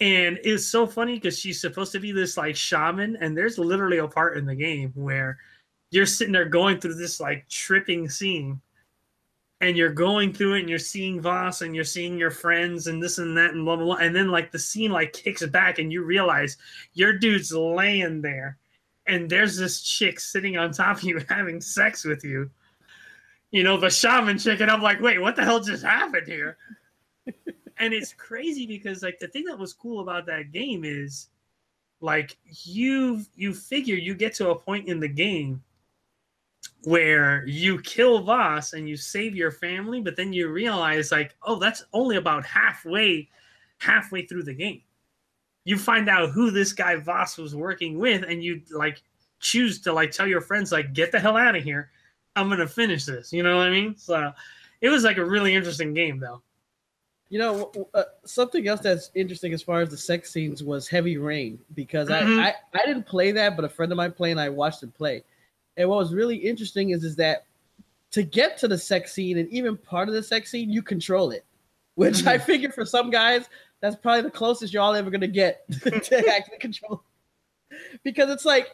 and 0.00 0.38
it's 0.44 0.66
so 0.66 0.86
funny 0.86 1.14
because 1.14 1.38
she's 1.38 1.60
supposed 1.60 1.92
to 1.92 1.98
be 1.98 2.12
this 2.12 2.36
like 2.36 2.54
shaman 2.54 3.16
and 3.16 3.36
there's 3.36 3.58
literally 3.58 3.98
a 3.98 4.06
part 4.06 4.36
in 4.36 4.46
the 4.46 4.54
game 4.54 4.92
where 4.94 5.38
you're 5.90 6.06
sitting 6.06 6.32
there 6.32 6.44
going 6.44 6.78
through 6.78 6.94
this 6.94 7.18
like 7.20 7.48
tripping 7.48 8.08
scene. 8.08 8.60
And 9.60 9.76
you're 9.76 9.92
going 9.92 10.32
through 10.32 10.54
it 10.54 10.60
and 10.60 10.68
you're 10.68 10.78
seeing 10.78 11.20
Voss 11.20 11.62
and 11.62 11.74
you're 11.74 11.82
seeing 11.82 12.16
your 12.16 12.30
friends 12.30 12.86
and 12.86 13.02
this 13.02 13.18
and 13.18 13.36
that 13.36 13.54
and 13.54 13.64
blah 13.64 13.74
blah 13.74 13.86
blah. 13.86 13.96
And 13.96 14.14
then 14.14 14.28
like 14.28 14.52
the 14.52 14.58
scene 14.58 14.92
like 14.92 15.12
kicks 15.12 15.44
back 15.46 15.80
and 15.80 15.92
you 15.92 16.04
realize 16.04 16.56
your 16.92 17.18
dude's 17.18 17.52
laying 17.52 18.22
there 18.22 18.56
and 19.06 19.28
there's 19.28 19.56
this 19.56 19.80
chick 19.80 20.20
sitting 20.20 20.56
on 20.56 20.70
top 20.70 20.98
of 20.98 21.02
you 21.02 21.20
having 21.28 21.60
sex 21.60 22.04
with 22.04 22.22
you. 22.22 22.50
You 23.50 23.64
know 23.64 23.78
the 23.78 23.90
shaman 23.90 24.38
chick 24.38 24.60
and 24.60 24.70
i'm 24.70 24.82
like 24.82 25.00
wait 25.00 25.18
what 25.22 25.34
the 25.34 25.42
hell 25.42 25.58
just 25.58 25.82
happened 25.82 26.26
here 26.26 26.58
and 27.78 27.94
it's 27.94 28.12
crazy 28.12 28.66
because 28.66 29.02
like 29.02 29.18
the 29.18 29.28
thing 29.28 29.44
that 29.44 29.58
was 29.58 29.72
cool 29.72 30.00
about 30.00 30.26
that 30.26 30.52
game 30.52 30.84
is 30.84 31.28
like 32.00 32.36
you 32.64 33.24
you 33.34 33.54
figure 33.54 33.96
you 33.96 34.14
get 34.14 34.34
to 34.34 34.50
a 34.50 34.58
point 34.58 34.88
in 34.88 35.00
the 35.00 35.08
game 35.08 35.62
where 36.84 37.44
you 37.46 37.80
kill 37.80 38.22
Voss 38.22 38.72
and 38.72 38.88
you 38.88 38.96
save 38.96 39.34
your 39.34 39.50
family, 39.50 40.00
but 40.00 40.16
then 40.16 40.32
you 40.32 40.48
realize 40.48 41.10
like, 41.10 41.34
oh, 41.42 41.58
that's 41.58 41.84
only 41.92 42.16
about 42.16 42.44
halfway 42.44 43.28
halfway 43.78 44.26
through 44.26 44.42
the 44.42 44.54
game. 44.54 44.82
You 45.64 45.76
find 45.76 46.08
out 46.08 46.30
who 46.30 46.50
this 46.50 46.72
guy 46.72 46.96
Voss 46.96 47.36
was 47.36 47.54
working 47.54 47.98
with, 47.98 48.24
and 48.26 48.42
you 48.42 48.62
like 48.70 49.02
choose 49.40 49.80
to 49.82 49.92
like 49.92 50.10
tell 50.12 50.26
your 50.26 50.40
friends 50.40 50.72
like, 50.72 50.92
get 50.94 51.12
the 51.12 51.20
hell 51.20 51.36
out 51.36 51.56
of 51.56 51.64
here. 51.64 51.90
I'm 52.36 52.48
gonna 52.48 52.68
finish 52.68 53.04
this. 53.04 53.32
You 53.32 53.42
know 53.42 53.56
what 53.56 53.66
I 53.66 53.70
mean? 53.70 53.96
So 53.96 54.32
it 54.80 54.88
was 54.88 55.04
like 55.04 55.18
a 55.18 55.24
really 55.24 55.54
interesting 55.54 55.94
game 55.94 56.20
though. 56.20 56.42
You 57.30 57.38
know, 57.38 57.72
uh, 57.92 58.04
something 58.24 58.66
else 58.68 58.80
that's 58.80 59.10
interesting 59.14 59.52
as 59.52 59.62
far 59.62 59.82
as 59.82 59.90
the 59.90 59.96
sex 59.98 60.32
scenes 60.32 60.64
was 60.64 60.88
Heavy 60.88 61.18
Rain 61.18 61.58
because 61.74 62.08
Mhm. 62.08 62.40
I, 62.42 62.48
I 62.48 62.54
I 62.74 62.86
didn't 62.86 63.06
play 63.06 63.32
that, 63.32 63.54
but 63.54 63.64
a 63.64 63.68
friend 63.68 63.92
of 63.92 63.96
mine 63.96 64.12
played 64.12 64.30
and 64.32 64.40
I 64.40 64.48
watched 64.48 64.82
him 64.82 64.90
play. 64.92 65.22
And 65.76 65.88
what 65.88 65.98
was 65.98 66.14
really 66.14 66.36
interesting 66.36 66.90
is 66.90 67.04
is 67.04 67.16
that 67.16 67.44
to 68.12 68.22
get 68.22 68.56
to 68.58 68.68
the 68.68 68.78
sex 68.78 69.12
scene 69.12 69.36
and 69.36 69.48
even 69.50 69.76
part 69.76 70.08
of 70.08 70.14
the 70.14 70.22
sex 70.22 70.50
scene, 70.50 70.70
you 70.70 70.80
control 70.80 71.30
it, 71.30 71.44
which 71.96 72.26
I 72.26 72.38
figure 72.38 72.72
for 72.72 72.86
some 72.86 73.10
guys 73.10 73.46
that's 73.80 73.94
probably 73.94 74.22
the 74.22 74.30
closest 74.30 74.72
you're 74.72 74.82
all 74.82 74.94
ever 74.96 75.10
gonna 75.10 75.26
get 75.26 75.64
to 75.82 76.24
actually 76.34 76.58
control. 76.58 77.02
Because 78.04 78.30
it's 78.30 78.44
like 78.46 78.68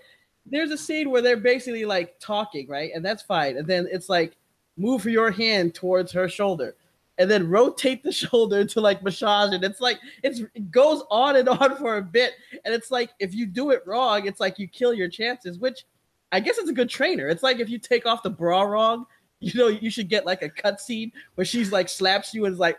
there's 0.47 0.71
a 0.71 0.79
scene 0.79 1.11
where 1.11 1.23
they're 1.23 1.37
basically 1.37 1.85
like 1.85 2.19
talking, 2.21 2.69
right? 2.69 2.93
And 2.95 3.05
that's 3.05 3.23
fine. 3.23 3.57
And 3.57 3.67
then 3.67 3.89
it's 3.91 4.09
like 4.09 4.37
move 4.77 5.05
your 5.07 5.31
hand 5.33 5.75
towards 5.75 6.13
her 6.13 6.29
shoulder 6.29 6.75
and 7.19 7.31
then 7.31 7.49
rotate 7.49 8.03
the 8.03 8.13
shoulder 8.13 8.65
to 8.65 8.81
like 8.81 9.03
massage 9.03 9.53
it. 9.53 9.65
It's 9.65 9.81
like 9.81 9.99
it's 10.23 10.41
it 10.55 10.71
goes 10.71 11.03
on 11.11 11.37
and 11.37 11.49
on 11.49 11.77
for 11.77 11.97
a 11.97 12.03
bit. 12.03 12.33
And 12.65 12.75
it's 12.75 12.91
like 12.91 13.11
if 13.19 13.35
you 13.35 13.47
do 13.47 13.71
it 13.71 13.83
wrong, 13.87 14.27
it's 14.27 14.41
like 14.41 14.59
you 14.59 14.69
kill 14.69 14.95
your 14.95 15.09
chances, 15.09 15.59
which 15.59 15.85
I 16.33 16.41
guess 16.41 16.59
it's 16.59 16.71
a 16.71 16.75
good 16.75 16.91
trainer. 16.91 17.29
It's 17.29 17.43
like 17.43 17.61
if 17.61 17.69
you 17.69 17.79
take 17.79 18.07
off 18.07 18.23
the 18.23 18.31
bra 18.31 18.63
wrong, 18.63 19.07
you 19.41 19.53
know, 19.55 19.69
you 19.69 19.91
should 19.91 20.09
get 20.09 20.27
like 20.27 20.43
a 20.43 20.49
cutscene 20.49 21.13
where 21.35 21.45
she's 21.45 21.71
like 21.71 21.89
slaps 21.89 22.35
you 22.35 22.47
and 22.47 22.55
is 22.55 22.59
like 22.59 22.79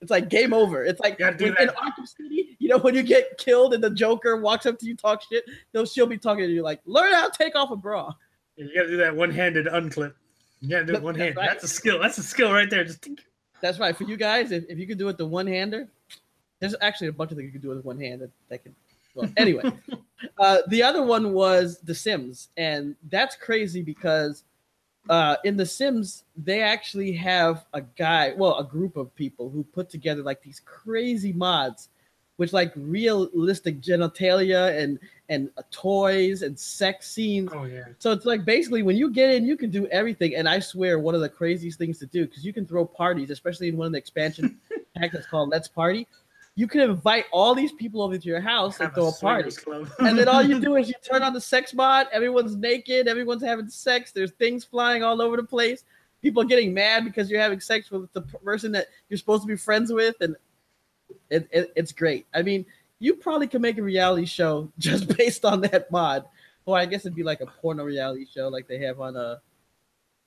it's 0.00 0.10
like 0.10 0.28
game 0.28 0.52
over. 0.52 0.84
It's 0.84 1.00
like 1.00 1.20
in. 1.20 1.28
Arkham 1.28 2.06
City, 2.06 2.56
you 2.58 2.68
know, 2.68 2.78
when 2.78 2.94
you 2.94 3.04
get 3.04 3.38
killed 3.38 3.72
and 3.72 3.82
the 3.82 3.90
Joker 3.90 4.36
walks 4.36 4.66
up 4.66 4.78
to 4.80 4.86
you, 4.86 4.96
talk 4.96 5.22
shit, 5.22 5.44
they'll 5.72 5.86
she'll 5.86 6.06
be 6.06 6.18
talking 6.18 6.44
to 6.44 6.50
you 6.50 6.62
like, 6.62 6.80
learn 6.86 7.12
how 7.12 7.28
to 7.28 7.38
take 7.38 7.54
off 7.54 7.70
a 7.70 7.76
bra. 7.76 8.12
You 8.56 8.68
gotta 8.74 8.88
do 8.88 8.96
that 8.98 9.14
one-handed 9.14 9.66
unclip. 9.66 10.14
You 10.60 10.68
gotta 10.68 10.84
do 10.84 10.94
it 10.94 11.02
one 11.02 11.14
hand. 11.14 11.36
right. 11.36 11.48
That's 11.48 11.64
a 11.64 11.68
skill. 11.68 12.00
That's 12.00 12.18
a 12.18 12.22
skill 12.22 12.52
right 12.52 12.68
there. 12.68 12.84
Just 12.84 13.02
think. 13.02 13.20
That's 13.62 13.78
right. 13.78 13.96
For 13.96 14.04
you 14.04 14.16
guys, 14.16 14.50
if, 14.50 14.64
if 14.68 14.78
you 14.78 14.86
could 14.86 14.98
do 14.98 15.08
it 15.08 15.16
the 15.16 15.24
one 15.24 15.46
hander, 15.46 15.88
there's 16.58 16.74
actually 16.82 17.06
a 17.06 17.12
bunch 17.12 17.30
of 17.30 17.38
things 17.38 17.46
you 17.46 17.52
can 17.52 17.62
do 17.62 17.68
with 17.68 17.84
one 17.84 17.98
hand 17.98 18.20
that, 18.20 18.30
that 18.50 18.62
can. 18.62 18.74
Well, 19.14 19.30
anyway, 19.36 19.72
uh, 20.38 20.58
the 20.68 20.82
other 20.82 21.02
one 21.02 21.32
was 21.32 21.78
The 21.78 21.94
Sims, 21.94 22.48
and 22.56 22.96
that's 23.08 23.36
crazy 23.36 23.80
because 23.80 24.42
uh, 25.08 25.36
in 25.44 25.56
The 25.56 25.66
Sims 25.66 26.24
they 26.36 26.60
actually 26.60 27.12
have 27.12 27.64
a 27.72 27.82
guy, 27.82 28.34
well, 28.36 28.58
a 28.58 28.64
group 28.64 28.96
of 28.96 29.14
people 29.14 29.48
who 29.48 29.62
put 29.62 29.88
together 29.88 30.22
like 30.22 30.42
these 30.42 30.60
crazy 30.64 31.32
mods, 31.32 31.88
which 32.36 32.52
like 32.52 32.72
realistic 32.74 33.80
genitalia 33.80 34.76
and 34.76 34.98
and 35.32 35.50
uh, 35.56 35.62
toys 35.70 36.42
and 36.42 36.58
sex 36.58 37.10
scenes. 37.10 37.50
Oh 37.52 37.64
yeah. 37.64 37.86
So 37.98 38.12
it's 38.12 38.26
like 38.26 38.44
basically 38.44 38.82
when 38.82 38.96
you 38.96 39.10
get 39.10 39.30
in, 39.30 39.46
you 39.46 39.56
can 39.56 39.70
do 39.70 39.86
everything. 39.86 40.34
And 40.36 40.48
I 40.48 40.58
swear, 40.58 40.98
one 40.98 41.14
of 41.14 41.22
the 41.22 41.28
craziest 41.28 41.78
things 41.78 41.98
to 42.00 42.06
do 42.06 42.26
because 42.26 42.44
you 42.44 42.52
can 42.52 42.66
throw 42.66 42.84
parties, 42.84 43.30
especially 43.30 43.68
in 43.68 43.76
one 43.76 43.86
of 43.86 43.92
the 43.92 43.98
expansion 43.98 44.60
packs 44.96 45.14
that's 45.14 45.26
called 45.26 45.48
Let's 45.48 45.68
Party. 45.68 46.06
You 46.54 46.68
can 46.68 46.82
invite 46.82 47.24
all 47.32 47.54
these 47.54 47.72
people 47.72 48.02
over 48.02 48.18
to 48.18 48.28
your 48.28 48.42
house 48.42 48.78
and 48.78 48.92
throw 48.92 49.08
a 49.08 49.12
party. 49.12 49.50
and 50.00 50.18
then 50.18 50.28
all 50.28 50.42
you 50.42 50.60
do 50.60 50.76
is 50.76 50.86
you 50.86 50.94
turn 51.10 51.22
on 51.22 51.32
the 51.32 51.40
sex 51.40 51.72
mod. 51.72 52.08
Everyone's 52.12 52.56
naked. 52.56 53.08
Everyone's 53.08 53.42
having 53.42 53.70
sex. 53.70 54.12
There's 54.12 54.32
things 54.32 54.62
flying 54.62 55.02
all 55.02 55.22
over 55.22 55.38
the 55.38 55.44
place. 55.44 55.84
People 56.20 56.42
are 56.42 56.46
getting 56.46 56.74
mad 56.74 57.06
because 57.06 57.30
you're 57.30 57.40
having 57.40 57.58
sex 57.58 57.90
with 57.90 58.12
the 58.12 58.20
person 58.20 58.70
that 58.72 58.88
you're 59.08 59.16
supposed 59.16 59.42
to 59.44 59.48
be 59.48 59.56
friends 59.56 59.90
with, 59.90 60.14
and 60.20 60.36
it, 61.30 61.48
it, 61.50 61.72
it's 61.74 61.90
great. 61.90 62.26
I 62.34 62.42
mean, 62.42 62.66
you 63.02 63.14
probably 63.16 63.48
could 63.48 63.60
make 63.60 63.78
a 63.78 63.82
reality 63.82 64.24
show 64.24 64.70
just 64.78 65.14
based 65.16 65.44
on 65.44 65.60
that 65.62 65.90
mod, 65.90 66.24
or 66.64 66.78
I 66.78 66.86
guess 66.86 67.00
it'd 67.00 67.16
be 67.16 67.24
like 67.24 67.40
a 67.40 67.46
porno 67.46 67.82
reality 67.84 68.26
show 68.32 68.48
like 68.48 68.68
they 68.68 68.78
have 68.78 69.00
on 69.00 69.16
a 69.16 69.40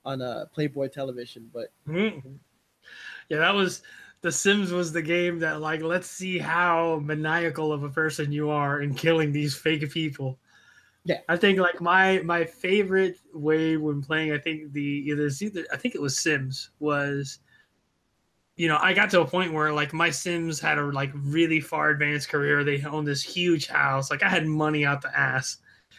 on 0.04 0.22
a 0.22 0.48
Playboy 0.54 0.90
television. 0.90 1.50
But 1.54 1.72
Mhm. 1.88 2.38
Yeah, 3.30 3.38
that 3.38 3.56
was 3.56 3.82
The 4.22 4.32
Sims 4.32 4.72
was 4.72 4.92
the 4.92 5.02
game 5.02 5.40
that 5.40 5.62
like 5.62 5.82
let's 5.82 6.08
see 6.08 6.38
how 6.38 7.00
maniacal 7.00 7.72
of 7.72 7.84
a 7.84 7.90
person 7.90 8.32
you 8.32 8.50
are 8.50 8.82
in 8.82 8.94
killing 8.94 9.32
these 9.32 9.56
fake 9.56 9.90
people. 9.90 10.38
Yeah. 11.06 11.22
I 11.30 11.38
think 11.38 11.60
like 11.60 11.80
my 11.80 12.20
my 12.26 12.44
favorite 12.44 13.20
way 13.34 13.78
when 13.78 14.02
playing, 14.02 14.34
I 14.34 14.38
think 14.38 14.74
the 14.74 14.82
either 14.82 15.30
either 15.42 15.66
I 15.72 15.78
think 15.78 15.96
it 15.96 16.02
was 16.02 16.20
Sims 16.20 16.72
was 16.80 17.40
you 18.56 18.70
know, 18.70 18.78
I 18.82 18.94
got 18.94 19.10
to 19.12 19.22
a 19.22 19.26
point 19.26 19.54
where 19.54 19.74
like 19.74 19.94
my 19.94 20.10
Sims 20.10 20.60
had 20.60 20.78
a 20.78 20.84
like 20.86 21.12
really 21.14 21.60
far 21.60 21.90
advanced 21.90 22.30
career. 22.30 22.64
They 22.64 22.82
owned 22.84 23.08
this 23.08 23.22
huge 23.22 23.68
house. 23.68 24.10
Like 24.10 24.24
I 24.24 24.30
had 24.30 24.46
money 24.46 24.86
out 24.86 25.02
the 25.02 25.18
ass. 25.18 25.58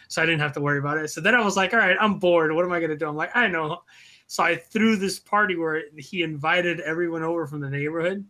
So 0.09 0.23
I 0.23 0.27
didn't 0.27 0.41
have 0.41 0.53
to 0.53 0.61
worry 0.61 0.79
about 0.79 0.99
it. 0.99 1.09
So 1.09 1.21
then 1.21 1.35
I 1.35 1.45
was 1.45 1.57
like, 1.57 1.75
all 1.75 1.81
right, 1.81 1.97
I'm 2.01 2.19
bored. 2.19 2.53
What 2.53 2.65
am 2.65 2.73
I 2.73 2.81
gonna 2.81 2.97
do? 2.97 3.09
I'm 3.09 3.17
like, 3.17 3.35
I 3.35 3.49
know. 3.49 3.83
So 4.27 4.43
I 4.43 4.57
threw 4.57 4.97
this 4.97 5.19
party 5.19 5.57
where 5.57 5.83
he 5.97 6.23
invited 6.23 6.81
everyone 6.81 7.23
over 7.23 7.47
from 7.47 7.61
the 7.61 7.71
neighborhood. 7.71 8.25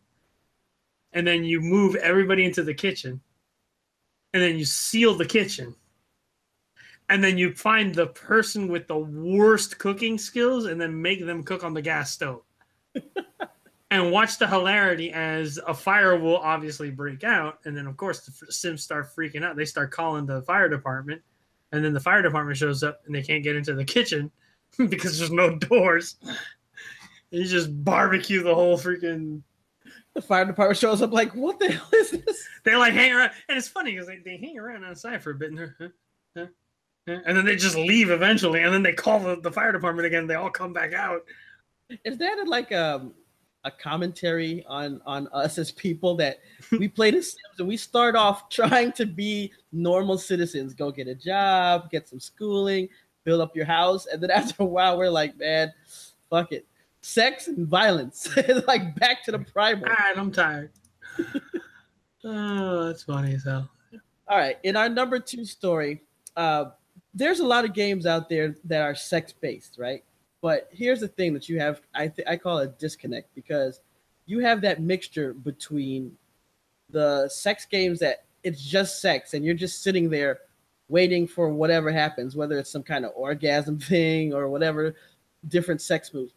And 1.12 1.26
then 1.26 1.44
you 1.44 1.60
move 1.60 1.94
everybody 1.96 2.44
into 2.44 2.62
the 2.62 2.74
kitchen. 2.74 3.20
And 4.34 4.42
then 4.42 4.58
you 4.58 4.64
seal 4.64 5.14
the 5.14 5.24
kitchen. 5.24 5.74
And 7.08 7.22
then 7.22 7.38
you 7.38 7.54
find 7.54 7.94
the 7.94 8.08
person 8.08 8.68
with 8.68 8.88
the 8.88 8.98
worst 8.98 9.78
cooking 9.78 10.18
skills 10.18 10.66
and 10.66 10.80
then 10.80 11.00
make 11.00 11.24
them 11.24 11.44
cook 11.44 11.62
on 11.62 11.72
the 11.72 11.80
gas 11.80 12.10
stove. 12.10 12.42
and 13.90 14.10
watch 14.10 14.38
the 14.38 14.48
hilarity 14.48 15.12
as 15.12 15.58
a 15.66 15.74
fire 15.74 16.18
will 16.18 16.38
obviously 16.38 16.90
break 16.90 17.22
out. 17.22 17.60
And 17.64 17.76
then, 17.76 17.86
of 17.86 17.96
course, 17.96 18.20
the 18.26 18.52
Sims 18.52 18.82
start 18.82 19.14
freaking 19.14 19.44
out. 19.44 19.56
They 19.56 19.64
start 19.64 19.92
calling 19.92 20.26
the 20.26 20.42
fire 20.42 20.68
department. 20.68 21.22
And 21.72 21.84
then 21.84 21.92
the 21.92 22.00
fire 22.00 22.22
department 22.22 22.56
shows 22.56 22.82
up 22.82 23.02
and 23.06 23.14
they 23.14 23.22
can't 23.22 23.44
get 23.44 23.56
into 23.56 23.74
the 23.74 23.84
kitchen 23.84 24.30
because 24.88 25.18
there's 25.18 25.30
no 25.30 25.56
doors. 25.56 26.16
And 27.32 27.40
you 27.40 27.48
just 27.48 27.84
barbecue 27.84 28.44
the 28.44 28.54
whole 28.54 28.78
freaking. 28.78 29.42
the 30.14 30.22
fire 30.22 30.44
department 30.44 30.78
shows 30.78 31.02
up 31.02 31.12
like, 31.12 31.34
what 31.34 31.58
the 31.58 31.72
hell 31.72 31.88
is 31.92 32.12
this? 32.12 32.48
They 32.62 32.76
like 32.76 32.92
hang 32.92 33.12
around, 33.12 33.32
and 33.48 33.58
it's 33.58 33.66
funny 33.66 33.90
because 33.90 34.06
they, 34.06 34.18
they 34.24 34.36
hang 34.36 34.56
around 34.56 34.84
outside 34.84 35.24
for 35.24 35.32
a 35.32 35.34
bit, 35.34 35.50
and 35.50 35.58
they're, 35.58 35.76
huh, 35.76 35.88
huh, 36.36 36.46
huh, 37.08 37.18
and 37.26 37.36
then 37.36 37.44
they 37.44 37.56
just 37.56 37.76
leave 37.76 38.10
eventually, 38.10 38.62
and 38.62 38.72
then 38.72 38.84
they 38.84 38.92
call 38.92 39.18
the, 39.18 39.40
the 39.40 39.50
fire 39.50 39.72
department 39.72 40.06
again. 40.06 40.28
They 40.28 40.36
all 40.36 40.50
come 40.50 40.72
back 40.72 40.92
out. 40.92 41.22
Is 42.04 42.16
that 42.18 42.44
like 42.46 42.70
um, 42.70 43.12
a 43.66 43.70
commentary 43.70 44.64
on 44.68 45.02
on 45.04 45.28
us 45.32 45.58
as 45.58 45.72
people 45.72 46.14
that 46.14 46.38
we 46.78 46.88
play 46.88 47.10
the 47.10 47.20
Sims 47.20 47.58
and 47.58 47.68
we 47.68 47.76
start 47.76 48.14
off 48.14 48.48
trying 48.48 48.92
to 48.92 49.04
be 49.04 49.52
normal 49.72 50.16
citizens, 50.16 50.72
go 50.72 50.90
get 50.90 51.08
a 51.08 51.14
job, 51.14 51.90
get 51.90 52.08
some 52.08 52.20
schooling, 52.20 52.88
build 53.24 53.40
up 53.40 53.54
your 53.54 53.66
house, 53.66 54.06
and 54.06 54.22
then 54.22 54.30
after 54.40 54.62
a 54.62 54.66
while 54.66 54.96
we're 54.96 55.10
like, 55.10 55.36
man, 55.36 55.72
fuck 56.30 56.52
it, 56.52 56.64
sex 57.02 57.48
and 57.48 57.66
violence, 57.66 58.28
It's 58.36 58.66
like 58.68 58.94
back 58.96 59.24
to 59.24 59.32
the 59.32 59.40
primal. 59.40 59.84
All 59.84 59.90
right, 59.90 60.16
I'm 60.16 60.30
tired. 60.30 60.70
oh, 62.24 62.86
that's 62.86 63.02
funny 63.02 63.34
as 63.34 63.44
hell. 63.44 63.68
All 64.28 64.38
right, 64.38 64.58
in 64.62 64.76
our 64.76 64.88
number 64.88 65.18
two 65.18 65.44
story, 65.44 66.02
uh, 66.36 66.66
there's 67.14 67.40
a 67.40 67.46
lot 67.46 67.64
of 67.64 67.72
games 67.74 68.06
out 68.06 68.28
there 68.28 68.54
that 68.64 68.82
are 68.82 68.94
sex 68.94 69.32
based, 69.32 69.76
right? 69.76 70.04
But 70.42 70.68
here's 70.70 71.00
the 71.00 71.08
thing 71.08 71.34
that 71.34 71.48
you 71.48 71.58
have, 71.58 71.80
I 71.94 72.08
th- 72.08 72.28
I 72.28 72.36
call 72.36 72.58
it 72.58 72.64
a 72.64 72.80
disconnect 72.80 73.34
because 73.34 73.80
you 74.26 74.40
have 74.40 74.60
that 74.60 74.80
mixture 74.80 75.32
between 75.32 76.16
the 76.90 77.28
sex 77.28 77.64
games 77.64 77.98
that 78.00 78.24
it's 78.42 78.62
just 78.62 79.00
sex 79.00 79.34
and 79.34 79.44
you're 79.44 79.54
just 79.54 79.82
sitting 79.82 80.08
there 80.08 80.40
waiting 80.88 81.26
for 81.26 81.48
whatever 81.48 81.90
happens, 81.90 82.36
whether 82.36 82.58
it's 82.58 82.70
some 82.70 82.82
kind 82.82 83.04
of 83.04 83.12
orgasm 83.16 83.78
thing 83.80 84.32
or 84.32 84.48
whatever 84.48 84.94
different 85.48 85.80
sex 85.80 86.12
moves. 86.12 86.32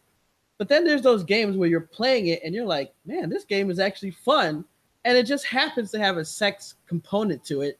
But 0.58 0.68
then 0.68 0.84
there's 0.84 1.02
those 1.02 1.24
games 1.24 1.56
where 1.56 1.68
you're 1.68 1.80
playing 1.80 2.26
it 2.26 2.40
and 2.44 2.54
you're 2.54 2.66
like, 2.66 2.92
man, 3.06 3.30
this 3.30 3.44
game 3.44 3.70
is 3.70 3.78
actually 3.78 4.10
fun. 4.10 4.64
And 5.04 5.16
it 5.16 5.24
just 5.24 5.46
happens 5.46 5.90
to 5.92 5.98
have 5.98 6.18
a 6.18 6.24
sex 6.24 6.74
component 6.86 7.42
to 7.44 7.62
it 7.62 7.78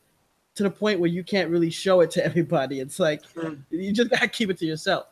to 0.54 0.62
the 0.62 0.70
point 0.70 0.98
where 0.98 1.10
you 1.10 1.22
can't 1.22 1.50
really 1.50 1.70
show 1.70 2.00
it 2.00 2.10
to 2.12 2.24
everybody. 2.24 2.80
It's 2.80 2.98
like 2.98 3.22
you 3.70 3.92
just 3.92 4.10
gotta 4.10 4.28
keep 4.28 4.50
it 4.50 4.58
to 4.58 4.66
yourself. 4.66 5.06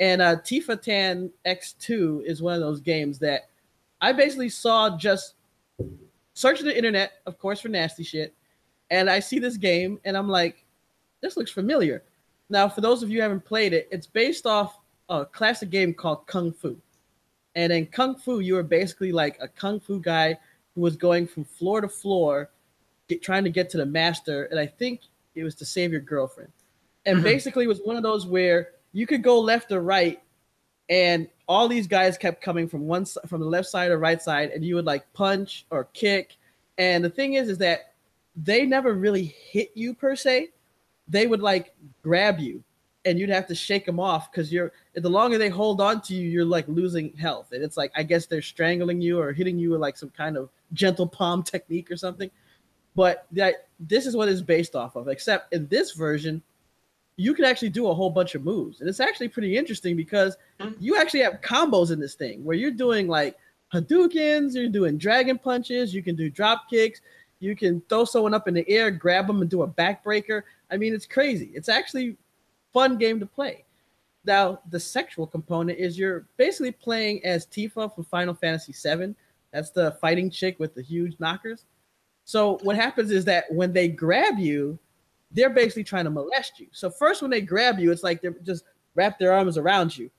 And 0.00 0.20
uh, 0.20 0.36
Tifa 0.36 0.80
Tan 0.80 1.30
X2 1.46 2.24
is 2.24 2.42
one 2.42 2.54
of 2.54 2.60
those 2.60 2.80
games 2.80 3.18
that 3.20 3.48
I 4.00 4.12
basically 4.12 4.48
saw 4.48 4.96
just 4.96 5.34
searching 6.34 6.66
the 6.66 6.76
internet, 6.76 7.12
of 7.26 7.38
course, 7.38 7.60
for 7.60 7.68
nasty 7.68 8.02
shit. 8.02 8.34
And 8.90 9.08
I 9.08 9.20
see 9.20 9.38
this 9.38 9.56
game 9.56 10.00
and 10.04 10.16
I'm 10.16 10.28
like, 10.28 10.64
this 11.20 11.36
looks 11.36 11.50
familiar. 11.50 12.02
Now, 12.50 12.68
for 12.68 12.80
those 12.80 13.02
of 13.02 13.10
you 13.10 13.18
who 13.18 13.22
haven't 13.22 13.44
played 13.44 13.72
it, 13.72 13.88
it's 13.90 14.06
based 14.06 14.44
off 14.44 14.78
a 15.08 15.24
classic 15.24 15.70
game 15.70 15.94
called 15.94 16.26
Kung 16.26 16.52
Fu. 16.52 16.76
And 17.54 17.72
in 17.72 17.86
Kung 17.86 18.16
Fu, 18.16 18.40
you 18.40 18.54
were 18.54 18.62
basically 18.62 19.12
like 19.12 19.38
a 19.40 19.48
Kung 19.48 19.78
Fu 19.78 20.00
guy 20.00 20.36
who 20.74 20.80
was 20.80 20.96
going 20.96 21.26
from 21.26 21.44
floor 21.44 21.80
to 21.80 21.88
floor, 21.88 22.50
get, 23.08 23.22
trying 23.22 23.44
to 23.44 23.50
get 23.50 23.70
to 23.70 23.76
the 23.76 23.86
master. 23.86 24.44
And 24.46 24.58
I 24.58 24.66
think 24.66 25.02
it 25.34 25.44
was 25.44 25.54
to 25.56 25.64
save 25.64 25.92
your 25.92 26.00
girlfriend. 26.00 26.50
And 27.06 27.18
Mhm. 27.18 27.22
basically, 27.24 27.64
it 27.64 27.68
was 27.68 27.80
one 27.80 27.96
of 27.96 28.02
those 28.02 28.26
where 28.26 28.72
you 28.92 29.06
could 29.06 29.22
go 29.22 29.40
left 29.40 29.72
or 29.72 29.82
right, 29.82 30.22
and 30.88 31.28
all 31.48 31.68
these 31.68 31.86
guys 31.86 32.18
kept 32.18 32.42
coming 32.42 32.68
from 32.68 32.86
one 32.86 33.04
from 33.26 33.40
the 33.40 33.46
left 33.46 33.68
side 33.68 33.90
or 33.90 33.98
right 33.98 34.20
side, 34.20 34.50
and 34.50 34.64
you 34.64 34.74
would 34.74 34.86
like 34.86 35.10
punch 35.12 35.66
or 35.70 35.84
kick. 35.92 36.36
And 36.78 37.04
the 37.04 37.10
thing 37.10 37.34
is, 37.34 37.48
is 37.48 37.58
that 37.58 37.92
they 38.34 38.64
never 38.64 38.94
really 38.94 39.24
hit 39.24 39.70
you 39.74 39.94
per 39.94 40.16
se. 40.16 40.50
They 41.08 41.26
would 41.26 41.42
like 41.42 41.74
grab 42.02 42.38
you 42.38 42.62
and 43.04 43.18
you'd 43.18 43.30
have 43.30 43.46
to 43.48 43.54
shake 43.54 43.84
them 43.84 43.98
off 43.98 44.30
because 44.30 44.52
you're 44.52 44.72
the 44.94 45.08
longer 45.08 45.38
they 45.38 45.48
hold 45.48 45.80
on 45.80 46.00
to 46.02 46.14
you, 46.14 46.28
you're 46.28 46.44
like 46.44 46.66
losing 46.68 47.12
health. 47.16 47.52
And 47.52 47.62
it's 47.62 47.76
like 47.76 47.92
I 47.96 48.02
guess 48.02 48.26
they're 48.26 48.42
strangling 48.42 49.00
you 49.00 49.20
or 49.20 49.32
hitting 49.32 49.58
you 49.58 49.70
with 49.70 49.80
like 49.80 49.96
some 49.96 50.10
kind 50.10 50.36
of 50.36 50.50
gentle 50.72 51.06
palm 51.06 51.42
technique 51.42 51.90
or 51.90 51.96
something. 51.96 52.30
But 52.94 53.26
that 53.32 53.68
this 53.80 54.06
is 54.06 54.16
what 54.16 54.28
it's 54.28 54.42
based 54.42 54.76
off 54.76 54.96
of, 54.96 55.08
except 55.08 55.52
in 55.52 55.66
this 55.68 55.92
version, 55.92 56.42
you 57.16 57.34
can 57.34 57.44
actually 57.44 57.68
do 57.68 57.88
a 57.88 57.94
whole 57.94 58.10
bunch 58.10 58.34
of 58.34 58.44
moves. 58.44 58.80
And 58.80 58.88
it's 58.88 59.00
actually 59.00 59.28
pretty 59.28 59.56
interesting 59.56 59.96
because 59.96 60.36
mm-hmm. 60.58 60.72
you 60.80 60.96
actually 60.96 61.20
have 61.20 61.40
combos 61.42 61.90
in 61.90 62.00
this 62.00 62.14
thing 62.14 62.44
where 62.44 62.56
you're 62.56 62.70
doing 62.70 63.06
like 63.06 63.36
Hadoukens, 63.72 64.54
you're 64.54 64.68
doing 64.68 64.98
dragon 64.98 65.38
punches, 65.38 65.94
you 65.94 66.02
can 66.02 66.16
do 66.16 66.30
drop 66.30 66.64
kicks, 66.70 67.00
you 67.40 67.56
can 67.56 67.82
throw 67.88 68.04
someone 68.04 68.34
up 68.34 68.48
in 68.48 68.54
the 68.54 68.68
air, 68.68 68.90
grab 68.90 69.26
them, 69.26 69.40
and 69.40 69.50
do 69.50 69.62
a 69.62 69.68
backbreaker. 69.68 70.42
I 70.70 70.76
mean, 70.76 70.94
it's 70.94 71.06
crazy. 71.06 71.50
It's 71.54 71.68
actually 71.68 72.16
fun 72.72 72.98
game 72.98 73.18
to 73.20 73.26
play. 73.26 73.64
Now, 74.24 74.60
the 74.70 74.78
sexual 74.78 75.26
component 75.26 75.78
is 75.78 75.98
you're 75.98 76.26
basically 76.36 76.70
playing 76.70 77.24
as 77.24 77.46
Tifa 77.46 77.92
from 77.92 78.04
Final 78.04 78.34
Fantasy 78.34 78.72
VII. 78.72 79.14
That's 79.52 79.70
the 79.70 79.96
fighting 80.00 80.30
chick 80.30 80.58
with 80.60 80.74
the 80.74 80.82
huge 80.82 81.16
knockers. 81.18 81.64
So 82.24 82.58
what 82.62 82.76
happens 82.76 83.10
is 83.10 83.24
that 83.24 83.44
when 83.50 83.72
they 83.72 83.88
grab 83.88 84.38
you, 84.38 84.78
they're 85.32 85.50
basically 85.50 85.84
trying 85.84 86.04
to 86.04 86.10
molest 86.10 86.58
you. 86.58 86.68
So 86.72 86.90
first, 86.90 87.22
when 87.22 87.30
they 87.30 87.40
grab 87.40 87.78
you, 87.78 87.90
it's 87.90 88.02
like 88.02 88.20
they're 88.20 88.34
just 88.42 88.64
wrap 88.94 89.18
their 89.18 89.32
arms 89.32 89.58
around 89.58 89.96
you. 89.96 90.10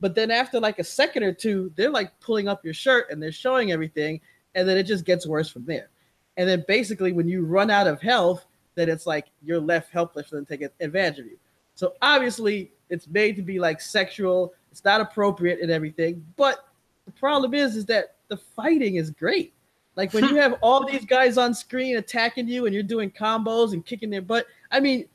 But 0.00 0.14
then 0.14 0.30
after 0.30 0.58
like 0.58 0.78
a 0.78 0.84
second 0.84 1.22
or 1.22 1.32
two, 1.32 1.72
they're 1.76 1.90
like 1.90 2.18
pulling 2.20 2.48
up 2.48 2.64
your 2.64 2.74
shirt 2.74 3.06
and 3.10 3.22
they're 3.22 3.32
showing 3.32 3.70
everything, 3.70 4.20
and 4.54 4.68
then 4.68 4.76
it 4.76 4.84
just 4.84 5.04
gets 5.04 5.26
worse 5.26 5.48
from 5.48 5.64
there. 5.64 5.88
And 6.36 6.48
then 6.48 6.64
basically, 6.66 7.12
when 7.12 7.28
you 7.28 7.44
run 7.44 7.70
out 7.70 7.86
of 7.86 8.00
health, 8.00 8.46
then 8.74 8.88
it's 8.88 9.06
like 9.06 9.26
you're 9.42 9.60
left 9.60 9.92
helpless 9.92 10.28
for 10.28 10.36
them 10.36 10.46
to 10.46 10.56
take 10.56 10.68
advantage 10.80 11.18
of 11.18 11.26
you. 11.26 11.38
So 11.74 11.94
obviously, 12.02 12.72
it's 12.90 13.08
made 13.08 13.36
to 13.36 13.42
be 13.42 13.58
like 13.58 13.80
sexual. 13.80 14.54
It's 14.70 14.84
not 14.84 15.00
appropriate 15.00 15.60
and 15.60 15.70
everything. 15.70 16.24
But 16.36 16.66
the 17.04 17.12
problem 17.12 17.54
is, 17.54 17.76
is 17.76 17.86
that 17.86 18.16
the 18.28 18.36
fighting 18.36 18.96
is 18.96 19.10
great. 19.10 19.52
Like 19.96 20.12
when 20.12 20.24
you 20.28 20.36
have 20.36 20.58
all 20.62 20.86
these 20.86 21.04
guys 21.04 21.38
on 21.38 21.54
screen 21.54 21.96
attacking 21.96 22.48
you 22.48 22.66
and 22.66 22.74
you're 22.74 22.82
doing 22.82 23.10
combos 23.10 23.72
and 23.72 23.84
kicking 23.84 24.10
their 24.10 24.22
butt. 24.22 24.46
I 24.72 24.80
mean, 24.80 25.06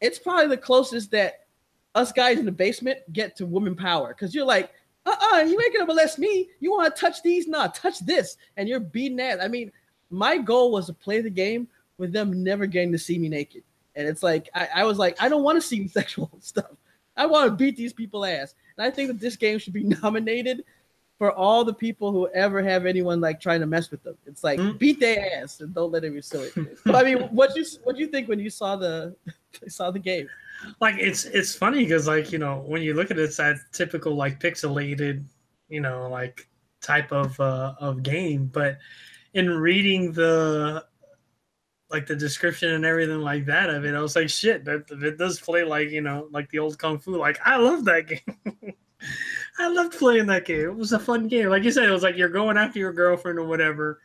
it's 0.00 0.18
probably 0.18 0.48
the 0.48 0.58
closest 0.58 1.10
that 1.12 1.46
us 1.94 2.12
guys 2.12 2.38
in 2.38 2.44
the 2.44 2.52
basement 2.52 2.98
get 3.12 3.36
to 3.36 3.46
woman 3.46 3.74
power 3.76 4.08
because 4.08 4.34
you're 4.34 4.44
like, 4.44 4.70
uh-uh, 5.06 5.38
you 5.40 5.58
ain't 5.60 5.72
gonna 5.72 5.86
molest 5.86 6.18
me. 6.18 6.50
You 6.60 6.72
want 6.72 6.94
to 6.94 7.00
touch 7.00 7.22
these? 7.22 7.46
Nah, 7.46 7.68
touch 7.68 8.00
this, 8.00 8.36
and 8.56 8.68
you're 8.68 8.80
beating 8.80 9.20
ass. 9.20 9.38
I 9.40 9.48
mean, 9.48 9.70
my 10.10 10.38
goal 10.38 10.72
was 10.72 10.86
to 10.86 10.92
play 10.92 11.20
the 11.20 11.30
game 11.30 11.68
with 11.98 12.12
them 12.12 12.42
never 12.42 12.66
getting 12.66 12.92
to 12.92 12.98
see 12.98 13.18
me 13.18 13.28
naked. 13.28 13.62
And 13.96 14.08
it's 14.08 14.22
like 14.22 14.50
I, 14.54 14.68
I 14.76 14.84
was 14.84 14.98
like, 14.98 15.16
I 15.20 15.28
don't 15.28 15.44
want 15.44 15.60
to 15.60 15.66
see 15.66 15.86
sexual 15.88 16.30
stuff. 16.40 16.72
I 17.16 17.26
want 17.26 17.46
to 17.50 17.56
beat 17.56 17.76
these 17.76 17.92
people 17.92 18.24
ass. 18.24 18.54
And 18.76 18.86
I 18.86 18.90
think 18.90 19.08
that 19.08 19.20
this 19.20 19.36
game 19.36 19.58
should 19.58 19.72
be 19.72 19.84
nominated 20.02 20.64
for 21.18 21.32
all 21.32 21.64
the 21.64 21.72
people 21.74 22.10
who 22.12 22.28
ever 22.34 22.62
have 22.62 22.86
anyone 22.86 23.20
like 23.20 23.40
trying 23.40 23.60
to 23.60 23.66
mess 23.66 23.90
with 23.90 24.02
them. 24.02 24.16
It's 24.26 24.42
like 24.42 24.58
Mm. 24.58 24.78
beat 24.78 24.98
their 25.00 25.42
ass 25.42 25.60
and 25.60 25.72
don't 25.74 25.92
let 25.92 26.02
them 26.02 26.20
see 26.20 26.38
it. 26.38 26.78
but 26.84 26.94
I 26.96 27.02
mean, 27.04 27.18
what 27.30 27.54
you 27.56 27.64
what 27.84 27.96
you 27.96 28.06
think 28.08 28.28
when 28.28 28.38
you 28.40 28.50
saw 28.50 28.76
the 28.76 29.14
saw 29.68 29.90
the 29.90 29.98
game? 30.00 30.28
like 30.80 30.94
it's 30.98 31.24
it's 31.26 31.54
funny 31.54 31.80
because 31.84 32.06
like 32.06 32.32
you 32.32 32.38
know 32.38 32.64
when 32.66 32.80
you 32.80 32.94
look 32.94 33.10
at 33.10 33.18
it, 33.18 33.22
it's 33.22 33.36
that 33.36 33.56
typical 33.72 34.14
like 34.14 34.40
pixelated 34.40 35.22
you 35.68 35.80
know 35.80 36.08
like 36.08 36.48
type 36.80 37.12
of 37.12 37.38
uh 37.40 37.74
of 37.80 38.02
game 38.02 38.46
but 38.46 38.78
in 39.34 39.50
reading 39.50 40.12
the 40.12 40.82
like 41.90 42.06
the 42.06 42.16
description 42.16 42.70
and 42.70 42.84
everything 42.84 43.18
like 43.20 43.44
that 43.44 43.68
of 43.68 43.84
it 43.84 43.94
i 43.94 44.00
was 44.00 44.16
like 44.16 44.28
shit 44.30 44.64
that 44.64 44.84
it 44.90 45.18
does 45.18 45.38
play 45.40 45.64
like 45.64 45.90
you 45.90 46.00
know 46.00 46.28
like 46.30 46.48
the 46.50 46.58
old 46.58 46.78
kung 46.78 46.98
fu 46.98 47.16
like 47.16 47.38
i 47.44 47.56
love 47.56 47.84
that 47.84 48.06
game 48.08 48.74
i 49.58 49.68
loved 49.68 49.96
playing 49.96 50.26
that 50.26 50.44
game 50.44 50.60
it 50.60 50.76
was 50.76 50.92
a 50.92 50.98
fun 50.98 51.28
game 51.28 51.48
like 51.48 51.62
you 51.62 51.70
said 51.70 51.84
it 51.84 51.92
was 51.92 52.02
like 52.02 52.16
you're 52.16 52.28
going 52.28 52.56
after 52.56 52.78
your 52.78 52.92
girlfriend 52.92 53.38
or 53.38 53.46
whatever 53.46 54.00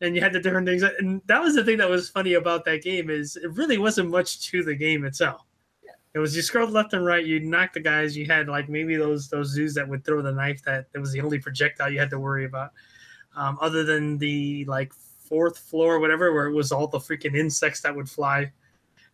and 0.00 0.14
you 0.14 0.20
had 0.20 0.32
the 0.32 0.40
different 0.40 0.66
things 0.66 0.82
and 0.82 1.22
that 1.26 1.40
was 1.40 1.54
the 1.54 1.64
thing 1.64 1.78
that 1.78 1.88
was 1.88 2.08
funny 2.08 2.34
about 2.34 2.64
that 2.64 2.82
game 2.82 3.10
is 3.10 3.36
it 3.36 3.52
really 3.52 3.78
wasn't 3.78 4.08
much 4.08 4.48
to 4.48 4.62
the 4.62 4.74
game 4.74 5.04
itself 5.04 5.46
it 6.14 6.18
was 6.18 6.36
you 6.36 6.42
scrolled 6.42 6.72
left 6.72 6.92
and 6.92 7.06
right, 7.06 7.24
you 7.24 7.40
knocked 7.40 7.74
the 7.74 7.80
guys, 7.80 8.16
you 8.16 8.26
had 8.26 8.48
like 8.48 8.68
maybe 8.68 8.96
those 8.96 9.28
those 9.28 9.48
zoos 9.48 9.74
that 9.74 9.88
would 9.88 10.04
throw 10.04 10.20
the 10.20 10.32
knife 10.32 10.62
that 10.64 10.92
that 10.92 11.00
was 11.00 11.12
the 11.12 11.22
only 11.22 11.38
projectile 11.38 11.90
you 11.90 11.98
had 11.98 12.10
to 12.10 12.18
worry 12.18 12.44
about. 12.44 12.72
Um, 13.34 13.56
other 13.62 13.82
than 13.82 14.18
the 14.18 14.66
like 14.66 14.92
fourth 14.92 15.56
floor, 15.56 16.00
whatever, 16.00 16.34
where 16.34 16.46
it 16.46 16.52
was 16.52 16.70
all 16.70 16.86
the 16.86 16.98
freaking 16.98 17.34
insects 17.34 17.80
that 17.80 17.96
would 17.96 18.10
fly 18.10 18.52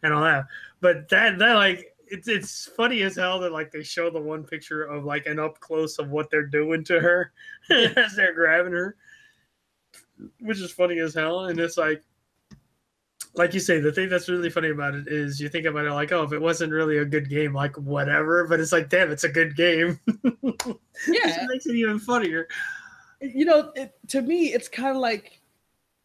and 0.03 0.13
all 0.13 0.23
that. 0.23 0.47
But 0.81 1.09
that 1.11 1.39
that 1.39 1.55
like 1.55 1.95
it's 2.11 2.29
it's 2.29 2.67
funny 2.77 3.03
as 3.03 3.17
hell 3.17 3.39
that 3.41 3.53
like 3.53 3.71
they 3.71 3.83
show 3.83 4.11
the 4.11 4.21
one 4.21 4.45
picture 4.45 4.83
of 4.85 5.05
like 5.05 5.27
an 5.27 5.39
up 5.39 5.59
close 5.61 5.99
of 5.99 6.11
what 6.11 6.31
they're 6.31 6.47
doing 6.47 6.85
to 6.85 7.01
her 7.01 7.33
as 7.71 8.15
they're 8.17 8.35
grabbing 8.35 8.73
her. 8.73 8.97
Which 10.41 10.59
is 10.61 10.73
funny 10.73 10.99
as 10.99 11.15
hell. 11.15 11.47
And 11.47 11.59
it's 11.61 11.77
like 11.79 12.03
like 13.35 13.55
you 13.55 13.61
say, 13.61 13.79
the 13.79 13.93
thing 13.93 14.09
that's 14.09 14.29
really 14.29 14.51
funny 14.51 14.71
about 14.71 14.95
it 14.95 15.07
is 15.07 15.39
you 15.41 15.49
think 15.49 15.67
about 15.67 15.85
it 15.85 15.93
like, 15.93 16.11
oh, 16.11 16.25
if 16.25 16.33
it 16.33 16.41
wasn't 16.41 16.73
really 16.73 16.99
a 16.99 17.05
good 17.05 17.29
game, 17.29 17.55
like 17.55 17.77
whatever, 17.77 18.47
but 18.49 18.59
it's 18.59 18.73
like, 18.73 18.89
damn, 18.89 19.13
it's 19.13 19.25
a 19.25 19.29
good 19.29 19.55
game. 19.57 20.01
Yeah. 21.07 21.43
it 21.43 21.49
makes 21.49 21.67
it 21.67 21.77
even 21.77 22.01
funnier. 22.01 22.49
you 23.21 23.45
know, 23.45 23.71
it, 23.77 23.93
to 24.09 24.21
me, 24.21 24.47
it's 24.53 24.67
kind 24.69 24.89
of 24.89 24.97
like 24.97 25.41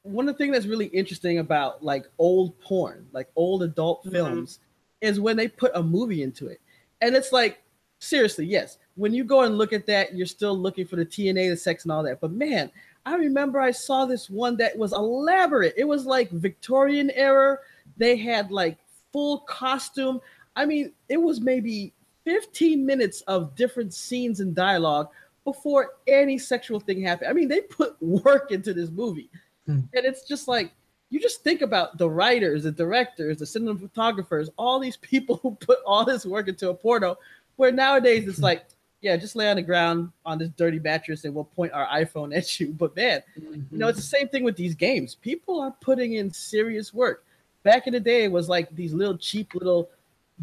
one 0.03 0.29
of 0.29 0.35
the 0.35 0.37
things 0.37 0.53
that's 0.53 0.67
really 0.67 0.85
interesting 0.87 1.39
about 1.39 1.83
like 1.83 2.05
old 2.19 2.59
porn, 2.59 3.07
like 3.11 3.29
old 3.35 3.63
adult 3.63 4.05
Mhm. 4.05 4.11
films, 4.11 4.59
is 5.03 5.19
when 5.19 5.35
they 5.35 5.49
put 5.49 5.71
a 5.75 5.83
movie 5.83 6.23
into 6.23 6.47
it. 6.47 6.61
And 7.01 7.13
it's 7.13 7.33
like, 7.33 7.61
seriously, 7.99 8.45
yes, 8.45 8.77
when 8.95 9.13
you 9.13 9.25
go 9.25 9.41
and 9.41 9.57
look 9.57 9.73
at 9.73 9.85
that, 9.87 10.15
you're 10.15 10.25
still 10.25 10.57
looking 10.57 10.87
for 10.87 10.95
the 10.95 11.05
TNA, 11.05 11.49
the 11.49 11.57
sex, 11.57 11.83
and 11.83 11.91
all 11.91 12.03
that. 12.03 12.21
But 12.21 12.31
man, 12.31 12.71
I 13.05 13.15
remember 13.15 13.59
I 13.59 13.71
saw 13.71 14.05
this 14.05 14.29
one 14.29 14.55
that 14.57 14.77
was 14.77 14.93
elaborate. 14.93 15.73
It 15.75 15.83
was 15.83 16.05
like 16.05 16.31
Victorian 16.31 17.11
era. 17.11 17.57
They 17.97 18.15
had 18.15 18.49
like 18.49 18.77
full 19.11 19.39
costume. 19.39 20.21
I 20.55 20.65
mean, 20.65 20.93
it 21.09 21.21
was 21.21 21.41
maybe 21.41 21.91
15 22.23 22.85
minutes 22.85 23.21
of 23.21 23.55
different 23.55 23.93
scenes 23.93 24.39
and 24.39 24.55
dialogue 24.55 25.09
before 25.43 25.95
any 26.07 26.37
sexual 26.37 26.79
thing 26.79 27.01
happened. 27.01 27.29
I 27.29 27.33
mean, 27.33 27.49
they 27.49 27.59
put 27.59 27.97
work 28.01 28.51
into 28.51 28.73
this 28.73 28.89
movie. 28.89 29.29
Hmm. 29.65 29.81
And 29.93 30.05
it's 30.05 30.25
just 30.25 30.47
like, 30.47 30.71
you 31.13 31.19
just 31.19 31.43
think 31.43 31.61
about 31.61 31.99
the 31.99 32.09
writers, 32.09 32.63
the 32.63 32.71
directors, 32.71 33.37
the 33.37 33.45
cinematographers, 33.45 34.49
all 34.57 34.79
these 34.79 34.97
people 34.97 35.35
who 35.43 35.51
put 35.51 35.77
all 35.85 36.03
this 36.03 36.25
work 36.25 36.47
into 36.47 36.69
a 36.69 36.73
porno, 36.73 37.19
where 37.55 37.71
nowadays 37.71 38.27
it's 38.27 38.37
hmm. 38.37 38.45
like, 38.45 38.65
yeah, 39.01 39.15
just 39.15 39.35
lay 39.35 39.47
on 39.47 39.57
the 39.57 39.61
ground 39.61 40.11
on 40.25 40.39
this 40.39 40.49
dirty 40.57 40.79
mattress 40.79 41.23
and 41.23 41.35
we'll 41.35 41.43
point 41.43 41.71
our 41.71 41.85
iPhone 41.87 42.35
at 42.35 42.59
you. 42.59 42.73
But 42.73 42.95
man, 42.95 43.21
you 43.35 43.43
know, 43.43 43.49
mm-hmm. 43.51 43.83
it's 43.89 43.99
the 43.99 44.17
same 44.17 44.27
thing 44.27 44.43
with 44.43 44.55
these 44.55 44.73
games. 44.73 45.13
People 45.13 45.61
are 45.61 45.75
putting 45.81 46.13
in 46.13 46.33
serious 46.33 46.95
work. 46.95 47.23
Back 47.61 47.85
in 47.85 47.93
the 47.93 47.99
day, 47.99 48.23
it 48.23 48.31
was 48.31 48.49
like 48.49 48.75
these 48.75 48.93
little 48.93 49.17
cheap 49.17 49.53
little 49.53 49.89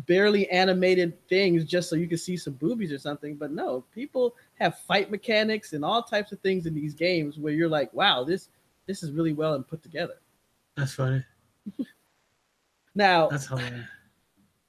barely 0.07 0.49
animated 0.51 1.19
things 1.29 1.65
just 1.65 1.91
so 1.91 1.97
you 1.97 2.07
could 2.07 2.21
see 2.21 2.37
some 2.37 2.53
boobies 2.53 2.93
or 2.93 2.99
something. 2.99 3.35
But 3.35 3.51
no, 3.51 3.83
people 3.93 4.37
have 4.61 4.79
fight 4.79 5.11
mechanics 5.11 5.73
and 5.73 5.85
all 5.85 6.01
types 6.01 6.31
of 6.31 6.39
things 6.41 6.67
in 6.67 6.75
these 6.75 6.95
games 6.95 7.39
where 7.39 7.53
you're 7.53 7.69
like, 7.69 7.93
wow, 7.93 8.23
this 8.23 8.51
this 8.87 9.03
is 9.03 9.11
really 9.11 9.33
well 9.33 9.55
and 9.55 9.67
put 9.67 9.83
together. 9.83 10.15
That's 10.81 10.95
funny. 10.95 11.23
Now, 12.95 13.29
That's 13.29 13.47
hilarious. 13.47 13.87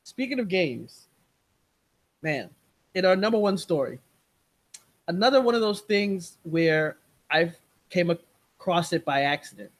Speaking 0.03 0.39
of 0.39 0.49
games, 0.49 1.07
man, 2.21 2.49
in 2.93 3.05
our 3.05 3.15
number 3.15 3.39
one 3.39 3.57
story, 3.57 3.97
another 5.07 5.41
one 5.41 5.55
of 5.55 5.61
those 5.61 5.79
things 5.79 6.37
where 6.43 6.97
I 7.31 7.53
came 7.89 8.09
across 8.09 8.91
it 8.91 9.05
by 9.05 9.21
accident. 9.21 9.71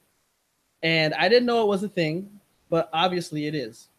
And 0.82 1.14
I 1.16 1.28
didn't 1.28 1.46
know 1.46 1.64
it 1.64 1.68
was 1.68 1.84
a 1.84 1.90
thing, 1.90 2.40
but 2.70 2.90
obviously 2.94 3.46
it 3.46 3.54
is. 3.54 3.90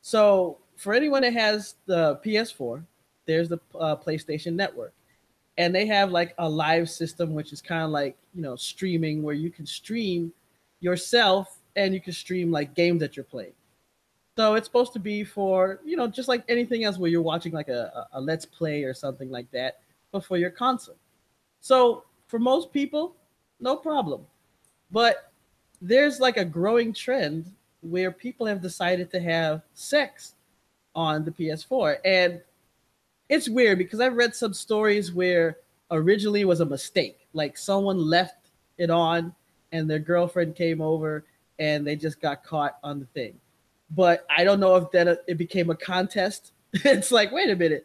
So, 0.00 0.56
for 0.76 0.94
anyone 0.94 1.20
that 1.22 1.34
has 1.34 1.74
the 1.84 2.16
PS4, 2.24 2.82
there's 3.26 3.50
the 3.50 3.60
uh, 3.78 3.94
PlayStation 3.96 4.54
Network. 4.54 4.94
And 5.58 5.74
they 5.74 5.86
have 5.86 6.10
like 6.10 6.34
a 6.38 6.48
live 6.48 6.88
system, 6.88 7.34
which 7.34 7.52
is 7.52 7.60
kind 7.60 7.82
of 7.82 7.90
like, 7.90 8.16
you 8.34 8.40
know, 8.40 8.56
streaming 8.56 9.22
where 9.22 9.34
you 9.34 9.50
can 9.50 9.66
stream 9.66 10.32
yourself 10.80 11.58
and 11.76 11.94
you 11.94 12.00
can 12.00 12.12
stream 12.12 12.50
like 12.50 12.74
games 12.74 13.00
that 13.00 13.16
you're 13.16 13.24
playing. 13.24 13.52
So 14.36 14.54
it's 14.54 14.66
supposed 14.66 14.92
to 14.94 14.98
be 14.98 15.22
for, 15.22 15.80
you 15.84 15.96
know, 15.96 16.08
just 16.08 16.28
like 16.28 16.44
anything 16.48 16.84
else 16.84 16.98
where 16.98 17.10
you're 17.10 17.22
watching 17.22 17.52
like 17.52 17.68
a, 17.68 18.08
a, 18.12 18.20
let's 18.20 18.44
play 18.44 18.82
or 18.82 18.92
something 18.92 19.30
like 19.30 19.50
that, 19.52 19.80
but 20.10 20.24
for 20.24 20.36
your 20.36 20.50
console. 20.50 20.96
So 21.60 22.04
for 22.26 22.38
most 22.38 22.72
people, 22.72 23.14
no 23.60 23.76
problem. 23.76 24.26
But 24.90 25.30
there's 25.80 26.18
like 26.18 26.36
a 26.36 26.44
growing 26.44 26.92
trend 26.92 27.50
where 27.80 28.10
people 28.10 28.46
have 28.46 28.60
decided 28.60 29.10
to 29.12 29.20
have 29.20 29.62
sex 29.74 30.34
on 30.94 31.24
the 31.24 31.30
PS4. 31.30 31.98
And 32.04 32.40
it's 33.28 33.48
weird 33.48 33.78
because 33.78 34.00
I've 34.00 34.16
read 34.16 34.34
some 34.34 34.54
stories 34.54 35.12
where 35.12 35.58
originally 35.90 36.44
was 36.44 36.60
a 36.60 36.66
mistake. 36.66 37.26
Like 37.34 37.56
someone 37.56 37.98
left 37.98 38.48
it 38.78 38.90
on 38.90 39.34
and 39.72 39.88
their 39.88 39.98
girlfriend 39.98 40.56
came 40.56 40.80
over 40.80 41.24
and 41.58 41.86
they 41.86 41.96
just 41.96 42.20
got 42.20 42.44
caught 42.44 42.78
on 42.82 42.98
the 43.00 43.06
thing 43.06 43.34
but 43.90 44.26
I 44.34 44.44
don't 44.44 44.60
know 44.60 44.76
if 44.76 44.90
then 44.90 45.16
it 45.26 45.38
became 45.38 45.70
a 45.70 45.76
contest 45.76 46.52
It's 46.84 47.12
like, 47.12 47.30
wait 47.30 47.50
a 47.50 47.56
minute, 47.56 47.84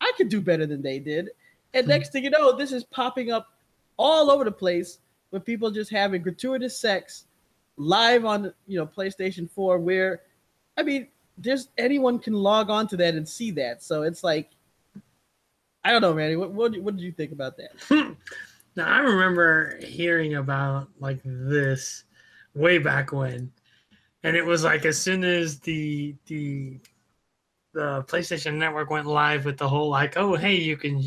I 0.00 0.12
could 0.16 0.28
do 0.28 0.40
better 0.40 0.66
than 0.66 0.82
they 0.82 0.98
did. 0.98 1.30
And 1.72 1.84
hmm. 1.84 1.90
next 1.90 2.12
thing 2.12 2.24
you 2.24 2.30
know, 2.30 2.56
this 2.56 2.72
is 2.72 2.84
popping 2.84 3.30
up 3.30 3.48
all 3.96 4.30
over 4.30 4.44
the 4.44 4.52
place 4.52 4.98
with 5.30 5.44
people 5.44 5.70
just 5.70 5.90
having 5.90 6.22
gratuitous 6.22 6.78
sex 6.78 7.24
live 7.78 8.24
on 8.24 8.52
you 8.66 8.78
know 8.78 8.86
PlayStation 8.86 9.50
4 9.50 9.78
where 9.78 10.22
I 10.78 10.82
mean 10.82 11.08
there's 11.36 11.68
anyone 11.76 12.18
can 12.18 12.32
log 12.32 12.70
on 12.70 12.86
to 12.88 12.96
that 12.98 13.14
and 13.14 13.28
see 13.28 13.50
that. 13.52 13.82
So 13.82 14.02
it's 14.02 14.22
like 14.22 14.50
I 15.84 15.92
don't 15.92 16.02
know, 16.02 16.12
Randy. 16.12 16.36
What 16.36 16.52
what, 16.52 16.76
what 16.78 16.96
did 16.96 17.04
you 17.04 17.12
think 17.12 17.32
about 17.32 17.56
that? 17.56 18.16
Now 18.76 18.92
I 18.92 18.98
remember 18.98 19.78
hearing 19.82 20.34
about 20.34 20.88
like 21.00 21.20
this 21.24 22.04
way 22.56 22.78
back 22.78 23.12
when, 23.12 23.52
and 24.24 24.36
it 24.36 24.44
was 24.44 24.64
like 24.64 24.84
as 24.84 25.00
soon 25.00 25.22
as 25.22 25.60
the 25.60 26.16
the 26.26 26.80
the 27.72 28.02
PlayStation 28.08 28.54
Network 28.54 28.90
went 28.90 29.06
live 29.06 29.44
with 29.44 29.58
the 29.58 29.68
whole 29.68 29.90
like, 29.90 30.16
oh 30.16 30.34
hey, 30.34 30.56
you 30.56 30.76
can 30.76 31.04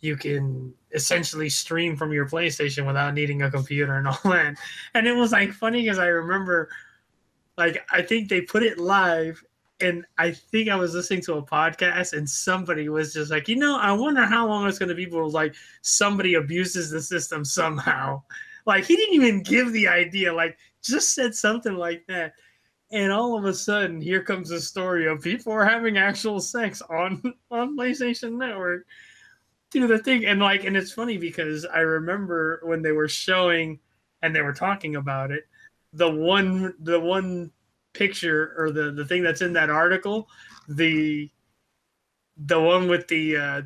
you 0.00 0.16
can 0.16 0.74
essentially 0.92 1.48
stream 1.48 1.96
from 1.96 2.12
your 2.12 2.28
PlayStation 2.28 2.86
without 2.86 3.14
needing 3.14 3.42
a 3.42 3.50
computer 3.50 3.94
and 3.94 4.08
all 4.08 4.18
that. 4.24 4.56
And 4.94 5.06
it 5.06 5.14
was 5.14 5.32
like 5.32 5.52
funny 5.52 5.82
because 5.82 5.98
I 5.98 6.06
remember 6.06 6.68
like 7.56 7.84
I 7.90 8.02
think 8.02 8.28
they 8.28 8.40
put 8.40 8.62
it 8.62 8.78
live 8.78 9.42
and 9.80 10.04
I 10.18 10.32
think 10.32 10.68
I 10.68 10.76
was 10.76 10.94
listening 10.94 11.22
to 11.22 11.34
a 11.34 11.42
podcast 11.42 12.12
and 12.12 12.28
somebody 12.28 12.88
was 12.88 13.12
just 13.12 13.30
like, 13.30 13.48
you 13.48 13.56
know, 13.56 13.78
I 13.78 13.92
wonder 13.92 14.24
how 14.24 14.46
long 14.46 14.66
it's 14.66 14.78
gonna 14.78 14.94
be 14.94 15.06
before 15.06 15.28
like 15.28 15.54
somebody 15.82 16.34
abuses 16.34 16.90
the 16.90 17.00
system 17.00 17.44
somehow. 17.44 18.22
Like 18.66 18.84
he 18.84 18.96
didn't 18.96 19.14
even 19.14 19.42
give 19.42 19.72
the 19.72 19.88
idea, 19.88 20.32
like 20.32 20.56
just 20.82 21.14
said 21.14 21.34
something 21.34 21.74
like 21.74 22.04
that. 22.08 22.34
And 22.90 23.10
all 23.10 23.38
of 23.38 23.44
a 23.46 23.54
sudden, 23.54 24.00
here 24.00 24.22
comes 24.22 24.50
the 24.50 24.60
story 24.60 25.06
of 25.06 25.22
people 25.22 25.52
are 25.52 25.64
having 25.64 25.96
actual 25.96 26.40
sex 26.40 26.82
on 26.82 27.22
on 27.50 27.76
PlayStation 27.76 28.32
Network. 28.32 28.86
Do 29.70 29.86
the 29.86 29.98
thing, 29.98 30.26
and 30.26 30.40
like, 30.40 30.64
and 30.64 30.76
it's 30.76 30.92
funny 30.92 31.16
because 31.16 31.64
I 31.64 31.78
remember 31.78 32.60
when 32.64 32.82
they 32.82 32.92
were 32.92 33.08
showing 33.08 33.80
and 34.20 34.36
they 34.36 34.42
were 34.42 34.52
talking 34.52 34.96
about 34.96 35.30
it. 35.30 35.44
The 35.94 36.10
one, 36.10 36.74
the 36.80 37.00
one 37.00 37.50
picture 37.94 38.54
or 38.58 38.70
the 38.70 38.92
the 38.92 39.06
thing 39.06 39.22
that's 39.22 39.42
in 39.42 39.54
that 39.54 39.70
article, 39.70 40.28
the 40.68 41.30
the 42.36 42.60
one 42.60 42.88
with 42.88 43.08
the 43.08 43.36
uh, 43.36 43.62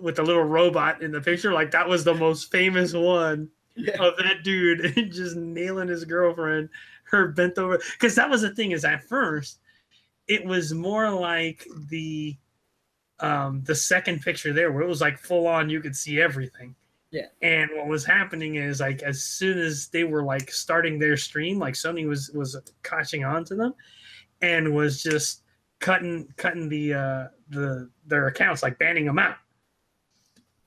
with 0.00 0.16
the 0.16 0.22
little 0.22 0.44
robot 0.44 1.02
in 1.02 1.10
the 1.10 1.20
picture, 1.20 1.52
like 1.52 1.72
that 1.72 1.88
was 1.88 2.04
the 2.04 2.14
most 2.14 2.52
famous 2.52 2.92
one 2.92 3.50
Yeah. 3.78 4.02
of 4.02 4.16
that 4.18 4.42
dude 4.42 4.94
just 5.12 5.36
nailing 5.36 5.88
his 5.88 6.04
girlfriend, 6.04 6.68
her 7.04 7.28
bent 7.28 7.58
over. 7.58 7.78
Because 7.92 8.14
that 8.16 8.28
was 8.28 8.42
the 8.42 8.54
thing 8.54 8.72
is 8.72 8.84
at 8.84 9.04
first, 9.04 9.60
it 10.26 10.44
was 10.44 10.74
more 10.74 11.10
like 11.10 11.66
the 11.88 12.36
um 13.20 13.62
the 13.64 13.74
second 13.74 14.22
picture 14.22 14.52
there 14.52 14.70
where 14.70 14.82
it 14.82 14.88
was 14.88 15.00
like 15.00 15.18
full 15.18 15.46
on 15.46 15.70
you 15.70 15.80
could 15.80 15.96
see 15.96 16.20
everything. 16.20 16.74
Yeah. 17.10 17.26
And 17.40 17.70
what 17.74 17.86
was 17.88 18.04
happening 18.04 18.56
is 18.56 18.80
like 18.80 19.02
as 19.02 19.22
soon 19.22 19.58
as 19.58 19.88
they 19.88 20.04
were 20.04 20.22
like 20.22 20.50
starting 20.50 20.98
their 20.98 21.16
stream, 21.16 21.58
like 21.58 21.74
Sony 21.74 22.06
was 22.06 22.30
was 22.30 22.56
catching 22.82 23.24
on 23.24 23.44
to 23.46 23.54
them 23.54 23.74
and 24.42 24.74
was 24.74 25.02
just 25.02 25.42
cutting 25.80 26.28
cutting 26.36 26.68
the 26.68 26.94
uh 26.94 27.26
the 27.48 27.90
their 28.06 28.26
accounts, 28.26 28.62
like 28.62 28.78
banning 28.78 29.06
them 29.06 29.18
out. 29.18 29.36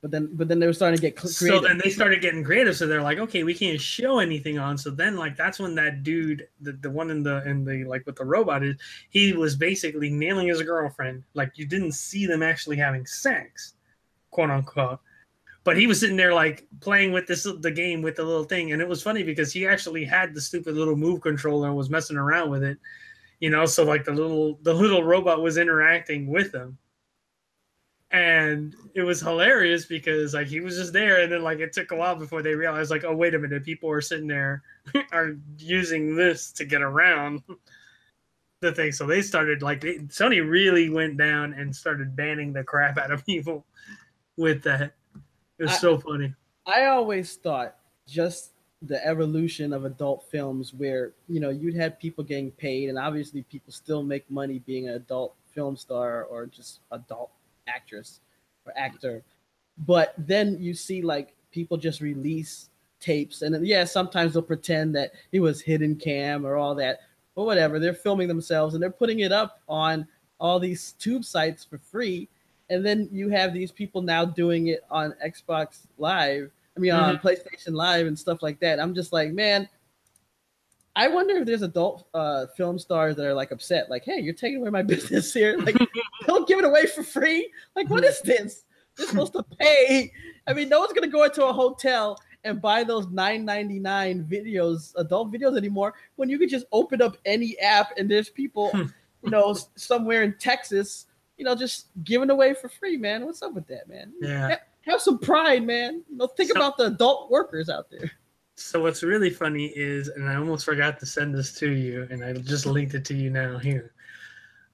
But 0.02 0.10
then 0.10 0.30
but 0.34 0.48
then 0.48 0.60
they 0.60 0.66
were 0.66 0.74
starting 0.74 0.98
to 0.98 1.02
get 1.02 1.20
cl- 1.20 1.30
So 1.30 1.46
creative. 1.46 1.64
then 1.70 1.82
they 1.84 1.92
started 1.92 2.22
getting 2.22 2.44
creative. 2.44 2.76
So 2.76 2.88
they're 2.88 3.04
like, 3.04 3.20
okay, 3.20 3.44
we 3.44 3.54
can't 3.54 3.80
show 3.80 4.18
anything 4.20 4.58
on. 4.58 4.76
So 4.78 4.90
then 4.90 5.16
like 5.16 5.38
that's 5.38 5.60
when 5.60 5.76
that 5.76 6.02
dude, 6.02 6.48
the, 6.60 6.74
the 6.74 6.90
one 6.90 7.12
in 7.12 7.22
the 7.22 7.48
in 7.48 7.64
the 7.64 7.84
like 7.84 8.06
with 8.08 8.16
the 8.16 8.26
robot 8.26 8.64
is, 8.64 8.76
he 9.12 9.34
was 9.34 9.56
basically 9.56 10.10
nailing 10.10 10.48
his 10.48 10.62
girlfriend. 10.64 11.24
Like 11.36 11.52
you 11.56 11.68
didn't 11.68 11.92
see 11.92 12.26
them 12.26 12.42
actually 12.42 12.78
having 12.78 13.06
sex, 13.06 13.76
quote 14.32 14.50
unquote. 14.50 15.00
But 15.64 15.78
he 15.78 15.86
was 15.86 16.00
sitting 16.00 16.18
there 16.18 16.34
like 16.34 16.66
playing 16.80 17.12
with 17.12 17.28
this 17.28 17.44
the 17.44 17.70
game 17.70 18.02
with 18.02 18.16
the 18.16 18.24
little 18.24 18.46
thing, 18.46 18.72
and 18.72 18.82
it 18.82 18.88
was 18.88 19.04
funny 19.04 19.22
because 19.22 19.54
he 19.54 19.68
actually 19.68 20.04
had 20.04 20.34
the 20.34 20.42
stupid 20.42 20.74
little 20.76 20.96
move 20.96 21.22
controller 21.22 21.68
and 21.68 21.78
was 21.78 21.92
messing 21.92 22.18
around 22.18 22.50
with 22.50 22.64
it, 22.64 22.80
you 23.40 23.52
know. 23.52 23.68
So 23.68 23.84
like 23.84 24.04
the 24.04 24.12
little 24.14 24.58
the 24.64 24.74
little 24.74 25.04
robot 25.04 25.44
was 25.44 25.60
interacting 25.60 26.26
with 26.26 26.52
him, 26.52 26.80
and 28.12 28.76
it 28.94 29.04
was 29.04 29.22
hilarious 29.22 29.86
because 29.86 30.34
like 30.34 30.48
he 30.48 30.60
was 30.60 30.76
just 30.76 30.94
there 30.94 31.22
and 31.22 31.32
then 31.32 31.44
like 31.44 31.60
it 31.60 31.72
took 31.74 31.92
a 31.92 31.96
while 31.96 32.16
before 32.16 32.42
they 32.42 32.54
realized 32.54 32.92
like 32.92 33.06
oh 33.06 33.16
wait 33.16 33.34
a 33.34 33.40
minute 33.40 33.64
people 33.64 33.90
are 33.90 34.02
sitting 34.02 34.28
there 34.28 34.62
are 35.12 35.38
using 35.58 36.16
this 36.16 36.52
to 36.52 36.66
get 36.66 36.82
around 36.82 37.42
the 38.62 38.72
thing. 38.72 38.92
So 38.92 39.06
they 39.06 39.22
started 39.22 39.62
like 39.62 39.82
they, 39.82 39.96
sony 40.00 40.48
really 40.48 40.90
went 40.90 41.18
down 41.18 41.54
and 41.54 41.76
started 41.76 42.16
banning 42.16 42.54
the 42.54 42.64
crap 42.64 42.98
out 42.98 43.12
of 43.12 43.26
people 43.26 43.66
with 44.38 44.64
that. 44.64 44.94
It 45.60 45.64
was 45.64 45.72
I- 45.72 45.78
so 45.78 46.00
funny. 46.00 46.34
I 46.68 46.86
always 46.86 47.36
thought 47.36 47.76
just 48.08 48.52
the 48.84 49.04
evolution 49.06 49.74
of 49.74 49.84
adult 49.86 50.24
films 50.30 50.74
where, 50.76 51.14
you 51.28 51.40
know, 51.40 51.50
you'd 51.50 51.76
have 51.76 52.00
people 52.00 52.24
getting 52.24 52.52
paid 52.52 52.90
and 52.90 52.98
obviously 53.00 53.42
people 53.44 53.74
still 53.74 54.04
make 54.04 54.30
money 54.30 54.60
being 54.60 54.88
an 54.88 54.96
adult 54.96 55.36
film 55.54 55.76
star 55.76 56.24
or 56.26 56.46
just 56.46 56.80
adult 56.92 57.32
actress 57.68 58.20
or 58.66 58.74
actor. 58.78 59.24
But 59.78 60.14
then 60.18 60.58
you 60.60 60.74
see 60.74 61.02
like 61.02 61.36
people 61.52 61.78
just 61.78 62.02
release 62.02 62.70
tapes 63.00 63.42
and 63.42 63.54
then, 63.54 63.66
yeah, 63.66 63.84
sometimes 63.84 64.34
they'll 64.34 64.44
pretend 64.44 64.96
that 64.96 65.12
it 65.32 65.40
was 65.40 65.62
hidden 65.62 65.96
cam 65.96 66.46
or 66.46 66.56
all 66.56 66.76
that, 66.76 67.00
but 67.36 67.46
whatever. 67.46 67.80
They're 67.80 67.94
filming 67.94 68.28
themselves 68.28 68.74
and 68.74 68.82
they're 68.82 68.92
putting 68.92 69.20
it 69.20 69.32
up 69.32 69.62
on 69.68 70.08
all 70.40 70.60
these 70.60 70.94
tube 70.94 71.26
sites 71.26 71.64
for 71.64 71.78
free. 71.78 72.28
And 72.70 72.86
then 72.86 73.10
you 73.12 73.30
have 73.30 73.54
these 73.54 73.72
people 73.72 74.02
now 74.02 74.24
doing 74.24 74.68
it 74.68 74.84
on 74.90 75.14
Xbox 75.26 75.88
Live. 75.98 76.52
I 76.76 76.80
mean, 76.80 76.94
on 76.94 77.18
PlayStation 77.18 77.74
Live 77.74 78.08
and 78.08 78.18
stuff 78.18 78.42
like 78.42 78.60
that. 78.62 78.80
I'm 78.80 78.96
just 78.96 79.12
like, 79.12 79.34
man, 79.34 79.68
I 80.96 81.08
wonder 81.08 81.38
if 81.38 81.46
there's 81.46 81.62
adult 81.62 82.08
uh, 82.14 82.48
film 82.58 82.78
stars 82.78 83.16
that 83.16 83.26
are 83.26 83.34
like 83.34 83.52
upset, 83.52 83.90
like, 83.90 84.04
hey, 84.04 84.20
you're 84.20 84.34
taking 84.34 84.62
away 84.62 84.70
my 84.70 84.82
business 84.84 85.34
here. 85.34 85.58
Like, 85.58 85.76
don't 86.32 86.48
give 86.48 86.60
it 86.60 86.66
away 86.66 86.86
for 86.86 87.04
free. 87.04 87.52
Like, 87.76 87.90
what 87.90 88.04
is 88.04 88.22
this? 88.22 88.64
You're 88.98 89.08
supposed 89.08 89.34
to 89.34 89.44
pay. 89.60 90.12
I 90.48 90.54
mean, 90.54 90.70
no 90.70 90.80
one's 90.80 90.94
gonna 90.94 91.08
go 91.08 91.24
into 91.24 91.46
a 91.46 91.54
hotel 91.54 92.18
and 92.44 92.62
buy 92.62 92.84
those 92.84 93.06
9.99 93.08 94.28
videos, 94.28 94.94
adult 94.98 95.32
videos 95.32 95.58
anymore. 95.58 95.94
When 96.16 96.30
you 96.30 96.40
could 96.40 96.50
just 96.50 96.66
open 96.72 97.02
up 97.02 97.18
any 97.26 97.58
app 97.60 97.92
and 97.98 98.10
there's 98.10 98.30
people, 98.30 98.70
hmm. 98.72 98.84
you 99.24 99.30
know, 99.30 99.56
somewhere 99.76 100.24
in 100.24 100.36
Texas, 100.40 101.06
you 101.38 101.46
know, 101.46 101.56
just 101.56 101.88
giving 102.04 102.30
away 102.30 102.54
for 102.54 102.70
free, 102.70 102.98
man. 102.98 103.26
What's 103.26 103.42
up 103.42 103.54
with 103.54 103.68
that, 103.68 103.88
man? 103.88 104.14
yeah 104.22 104.50
Ha- 104.50 104.60
Have 104.82 105.02
some 105.02 105.20
pride, 105.20 105.64
man. 105.64 106.04
You 106.10 106.18
know, 106.18 106.28
think 106.28 106.52
So- 106.52 106.60
about 106.60 106.78
the 106.78 106.86
adult 106.86 107.30
workers 107.32 107.70
out 107.70 107.90
there. 107.90 108.12
So 108.56 108.82
what's 108.82 109.02
really 109.02 109.32
funny 109.32 109.68
is, 109.76 110.10
and 110.10 110.30
I 110.30 110.36
almost 110.36 110.66
forgot 110.66 111.00
to 111.00 111.06
send 111.06 111.34
this 111.34 111.54
to 111.54 111.72
you, 111.72 112.08
and 112.12 112.24
I 112.24 112.34
just 112.34 112.68
linked 112.68 112.94
it 112.94 113.04
to 113.06 113.16
you 113.16 113.32
now 113.32 113.58
here. 113.58 113.94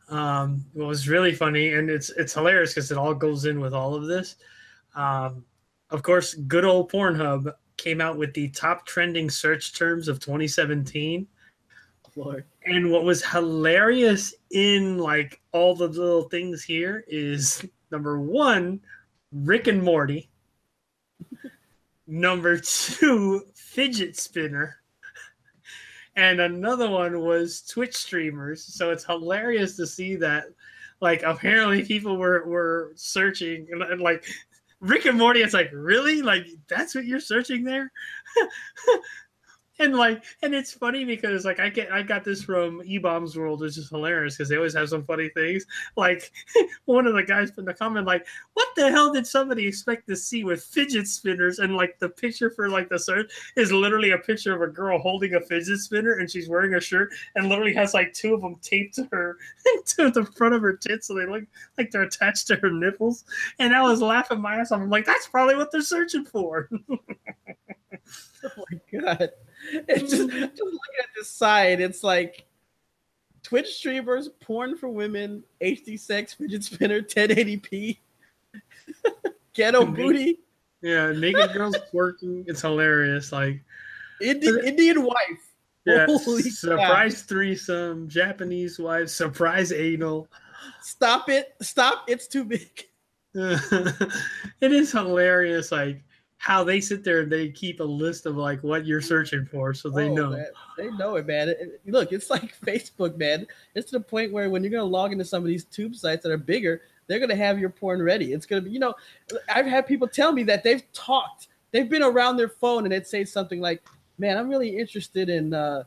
Um, 0.10 0.66
what 0.74 0.88
was 0.88 1.10
really 1.10 1.34
funny, 1.34 1.74
and 1.74 1.90
it's 1.90 2.10
it's 2.12 2.34
hilarious 2.34 2.74
because 2.74 2.92
it 2.92 2.98
all 2.98 3.14
goes 3.14 3.46
in 3.46 3.60
with 3.60 3.74
all 3.74 3.94
of 3.94 4.08
this. 4.08 4.36
Um, 4.96 5.44
of 5.90 6.04
course, 6.04 6.34
good 6.34 6.66
old 6.66 6.92
Pornhub 6.92 7.54
came 7.76 8.02
out 8.02 8.18
with 8.18 8.34
the 8.34 8.50
top 8.50 8.86
trending 8.86 9.30
search 9.30 9.74
terms 9.74 10.08
of 10.08 10.20
2017. 10.20 11.28
Lord. 12.18 12.46
And 12.66 12.92
what 12.92 13.04
was 13.04 13.24
hilarious 13.24 14.34
in 14.50 14.98
like 14.98 15.40
all 15.52 15.76
the 15.76 15.88
little 15.88 16.24
things 16.24 16.64
here 16.64 17.06
is 17.08 17.66
number 17.92 18.20
one, 18.20 18.82
Rick 19.32 19.68
and 19.68 19.84
Morty. 19.84 20.30
number 22.08 22.58
two, 22.58 23.46
fidget 23.54 24.18
spinner. 24.18 24.78
And 26.18 26.42
another 26.42 26.90
one 26.90 27.22
was 27.22 27.62
Twitch 27.62 27.96
streamers. 27.96 28.64
So 28.64 28.90
it's 28.90 29.06
hilarious 29.06 29.78
to 29.78 29.88
see 29.88 30.16
that 30.18 30.46
like 31.00 31.22
apparently 31.22 31.84
people 31.84 32.18
were 32.18 32.44
were 32.46 32.92
searching 32.96 33.68
and, 33.72 33.84
and 33.84 34.02
like 34.02 34.26
Rick 34.80 35.06
and 35.06 35.18
Morty, 35.18 35.42
it's 35.42 35.54
like, 35.54 35.70
really? 35.72 36.22
Like 36.22 36.48
that's 36.68 36.96
what 36.96 37.06
you're 37.06 37.20
searching 37.20 37.64
there? 37.64 37.92
and 39.80 39.96
like 39.96 40.24
and 40.42 40.54
it's 40.54 40.74
funny 40.74 41.06
because 41.06 41.46
like 41.46 41.60
i 41.60 41.70
get 41.70 41.92
i 41.92 42.02
got 42.02 42.24
this 42.24 42.44
from 42.44 42.82
eBaum's 42.82 43.38
World 43.38 43.62
which 43.62 43.78
is 43.78 43.90
hilarious 43.90 44.36
because 44.36 44.50
they 44.50 44.56
always 44.56 44.74
have 44.74 44.90
some 44.90 45.04
funny 45.04 45.30
things. 45.30 45.66
Like 45.96 46.32
one 46.86 47.08
of 47.08 47.14
the 47.14 47.24
guys 47.24 47.52
put 47.52 47.62
in 47.62 47.66
the 47.66 47.74
comment 47.74 48.06
like 48.06 48.26
what 48.54 48.68
the 48.76 48.90
hell 48.90 49.12
did 49.12 49.26
somebody 49.26 49.68
expect 49.68 50.08
to 50.08 50.16
see 50.16 50.44
with 50.44 50.64
fidget 50.64 51.08
spinners? 51.08 51.60
And 51.60 51.76
like 51.76 52.00
the 52.00 52.10
picture 52.10 52.50
for 52.50 52.70
like 52.70 52.90
the 52.90 53.00
search 53.00 53.32
is 53.56 53.72
literally 53.72 54.12
a 54.12 54.18
picture 54.18 54.54
of 54.54 54.62
a 54.62 54.72
girl 54.72 55.00
holding 55.00 55.36
a 55.36 55.42
fidget 55.42 55.80
spinner 55.80 56.14
and 56.14 56.30
she's 56.30 56.50
wearing 56.50 56.76
a 56.76 56.82
shirt 56.82 57.14
and 57.36 57.50
literally 57.50 57.74
has 57.74 57.94
like 57.94 58.14
two 58.14 58.34
of 58.34 58.42
them 58.42 58.56
taped 58.62 58.96
to 58.96 59.08
her 59.12 59.38
to 59.86 60.10
the 60.12 60.26
front 60.26 60.54
of 60.54 60.62
her 60.62 60.74
tits 60.74 61.08
so 61.08 61.14
they 61.16 61.26
look 61.26 61.44
like 61.78 61.92
they're 61.92 62.04
attached 62.04 62.48
to 62.48 62.56
her 62.58 62.72
nipples. 62.72 63.26
And 63.60 63.76
i 63.76 63.82
was 63.82 64.02
laughing 64.02 64.42
my 64.42 64.56
ass 64.56 64.72
off. 64.72 64.82
I'm 64.82 64.90
like 64.90 65.06
that's 65.06 65.28
probably 65.28 65.56
what 65.56 65.72
they're 65.72 65.82
searching 65.82 66.26
for. 66.26 66.70
Oh 68.44 68.64
my 68.72 69.00
god. 69.00 69.30
It's 69.88 70.12
just, 70.12 70.30
just 70.30 70.32
looking 70.32 70.98
at 71.00 71.10
this 71.16 71.30
side, 71.30 71.82
it's 71.82 72.04
like 72.04 72.46
Twitch 73.44 73.68
streamers, 73.76 74.30
porn 74.42 74.78
for 74.78 74.90
women, 74.90 75.44
HD 75.62 76.00
sex, 76.00 76.34
fidget 76.34 76.64
spinner, 76.64 77.02
1080p, 77.02 77.98
ghetto 79.54 79.82
Naked- 79.86 79.96
booty, 79.96 80.40
Yeah, 80.82 81.12
naked 81.12 81.54
girls 81.54 81.76
twerking. 81.94 82.46
It's 82.48 82.62
hilarious. 82.62 83.32
Like, 83.32 83.62
Indi- 84.22 84.60
Indian 84.66 85.04
wife. 85.04 85.54
yeah, 85.86 86.06
Holy 86.08 86.44
surprise 86.44 87.24
threesome, 87.24 88.08
Japanese 88.10 88.80
wife, 88.80 89.10
surprise 89.10 89.72
anal. 89.72 90.28
Stop 90.82 91.30
it. 91.30 91.56
Stop. 91.62 92.06
It's 92.08 92.28
too 92.28 92.44
big. 92.44 92.86
it 93.36 94.72
is 94.72 94.92
hilarious, 94.92 95.72
like 95.72 96.04
how 96.40 96.64
they 96.64 96.80
sit 96.80 97.04
there 97.04 97.22
and 97.22 97.32
they 97.32 97.50
keep 97.50 97.80
a 97.80 97.84
list 97.84 98.26
of 98.28 98.38
like 98.38 98.64
what 98.64 98.86
you're 98.86 99.02
searching 99.02 99.46
for, 99.46 99.74
so 99.74 99.90
they 99.90 100.08
Oh, 100.10 100.14
know. 100.14 100.30
man. 100.32 100.46
They 100.78 100.90
know 100.92 101.16
it, 101.16 101.26
man. 101.26 101.50
It- 101.50 101.58
it- 101.60 101.92
look, 101.92 102.12
it's 102.14 102.30
like 102.30 102.56
Facebook, 102.66 103.18
man. 103.18 103.48
It's 103.76 103.90
to 103.92 103.98
the 103.98 104.04
point 104.04 104.32
where 104.32 104.50
when 104.50 104.64
you're 104.64 104.72
gonna 104.72 104.84
log 104.84 105.12
into 105.12 105.26
some 105.26 105.42
of 105.44 105.48
these 105.48 105.66
tube 105.66 105.96
sites 105.96 106.24
that 106.24 106.32
are 106.32 106.38
bigger, 106.38 106.82
they're 107.08 107.20
gonna 107.20 107.36
have 107.36 107.58
your 107.60 107.70
porn 107.70 108.02
ready. 108.02 108.34
It's 108.34 108.46
gonna 108.46 108.62
be, 108.62 108.70
you 108.72 108.80
know, 108.80 108.94
I've 109.50 109.66
had 109.66 109.88
people 109.88 110.08
tell 110.08 110.32
me 110.32 110.44
that 110.44 110.64
they've 110.64 110.84
talked, 110.94 111.48
they've 111.72 111.90
been 111.90 112.04
around 112.04 112.38
their 112.38 112.50
phone 112.50 112.84
and 112.86 112.92
they'd 112.92 113.08
say 113.08 113.26
something 113.26 113.60
like, 113.60 113.82
"Man, 114.20 114.38
I'm 114.38 114.48
really 114.50 114.78
interested 114.78 115.30
in, 115.30 115.54
uh, 115.54 115.84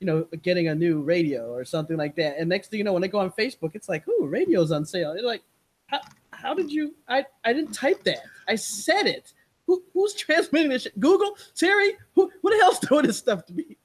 you 0.00 0.06
know, 0.06 0.24
getting 0.42 0.66
a 0.68 0.74
new 0.74 1.00
radio 1.00 1.52
or 1.54 1.64
something 1.64 1.96
like 1.96 2.16
that." 2.16 2.38
And 2.38 2.48
next 2.48 2.68
thing 2.68 2.78
you 2.78 2.84
know, 2.84 2.92
when 2.92 3.02
they 3.02 3.08
go 3.08 3.20
on 3.20 3.30
Facebook, 3.30 3.74
it's 3.76 3.88
like, 3.88 4.06
"Ooh, 4.08 4.26
radio's 4.26 4.72
on 4.72 4.84
sale." 4.84 5.14
They're 5.14 5.22
like, 5.22 5.42
"How, 5.86 6.00
how 6.32 6.54
did 6.54 6.72
you? 6.72 6.94
I 7.08 7.24
I 7.44 7.52
didn't 7.52 7.72
type 7.72 8.02
that. 8.04 8.24
I 8.48 8.56
said 8.56 9.06
it." 9.06 9.32
Who, 9.66 9.82
who's 9.92 10.14
transmitting 10.14 10.70
this 10.70 10.82
shit? 10.82 10.98
Google, 10.98 11.36
Siri, 11.54 11.92
who, 12.14 12.30
who 12.42 12.50
the 12.50 12.58
hell's 12.58 12.78
doing 12.88 13.06
this 13.06 13.18
stuff 13.18 13.44
to 13.46 13.52
me? 13.54 13.76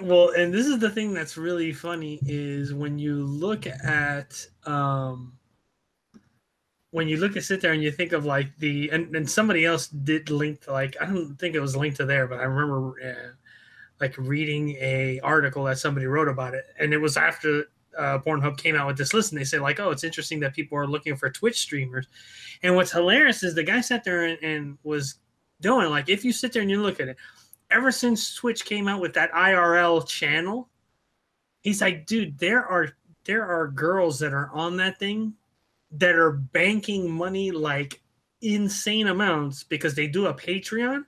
Well, 0.00 0.30
and 0.30 0.52
this 0.52 0.66
is 0.66 0.78
the 0.78 0.90
thing 0.90 1.14
that's 1.14 1.36
really 1.36 1.72
funny 1.72 2.20
is 2.26 2.74
when 2.74 2.98
you 2.98 3.24
look 3.24 3.66
at 3.66 4.46
um 4.64 5.32
when 6.90 7.08
you 7.08 7.18
look 7.18 7.36
at 7.36 7.44
sit 7.44 7.60
there 7.60 7.72
and 7.72 7.82
you 7.82 7.90
think 7.90 8.12
of 8.12 8.24
like 8.24 8.56
the 8.58 8.90
and, 8.90 9.14
and 9.14 9.28
somebody 9.28 9.64
else 9.64 9.88
did 9.88 10.30
link 10.30 10.62
to 10.62 10.72
like 10.72 10.96
I 11.00 11.06
don't 11.06 11.36
think 11.36 11.54
it 11.54 11.60
was 11.60 11.76
linked 11.76 11.98
to 11.98 12.04
there, 12.04 12.26
but 12.26 12.40
I 12.40 12.44
remember 12.44 12.94
uh, 13.02 13.32
like 14.00 14.16
reading 14.18 14.70
a 14.80 15.20
article 15.20 15.64
that 15.64 15.78
somebody 15.78 16.06
wrote 16.06 16.28
about 16.28 16.54
it, 16.54 16.64
and 16.78 16.92
it 16.92 16.98
was 16.98 17.16
after 17.16 17.64
uh, 17.98 18.18
Pornhub 18.18 18.58
came 18.58 18.76
out 18.76 18.86
with 18.86 18.98
this 18.98 19.14
list, 19.14 19.32
and 19.32 19.40
they 19.40 19.44
said 19.44 19.60
like, 19.60 19.80
oh, 19.80 19.90
it's 19.90 20.04
interesting 20.04 20.40
that 20.40 20.54
people 20.54 20.78
are 20.78 20.86
looking 20.86 21.16
for 21.16 21.30
Twitch 21.30 21.58
streamers, 21.58 22.06
and 22.62 22.74
what's 22.74 22.92
hilarious 22.92 23.42
is 23.42 23.54
the 23.54 23.62
guy 23.62 23.80
sat 23.80 24.04
there 24.04 24.24
and, 24.24 24.38
and 24.42 24.78
was 24.82 25.16
doing 25.60 25.88
like 25.90 26.08
if 26.08 26.24
you 26.24 26.32
sit 26.32 26.52
there 26.52 26.62
and 26.62 26.70
you 26.70 26.82
look 26.82 27.00
at 27.00 27.08
it 27.08 27.16
ever 27.70 27.90
since 27.90 28.34
Twitch 28.34 28.64
came 28.64 28.88
out 28.88 29.00
with 29.00 29.14
that 29.14 29.32
IRL 29.32 30.06
channel, 30.06 30.68
he's 31.62 31.80
like, 31.80 32.06
dude, 32.06 32.38
there 32.38 32.64
are 32.64 32.90
there 33.24 33.44
are 33.44 33.68
girls 33.68 34.18
that 34.20 34.32
are 34.32 34.50
on 34.52 34.76
that 34.76 34.98
thing 34.98 35.34
that 35.92 36.14
are 36.14 36.32
banking 36.32 37.10
money 37.10 37.50
like 37.50 38.00
insane 38.42 39.08
amounts 39.08 39.64
because 39.64 39.94
they 39.94 40.06
do 40.06 40.26
a 40.26 40.34
Patreon. 40.34 41.04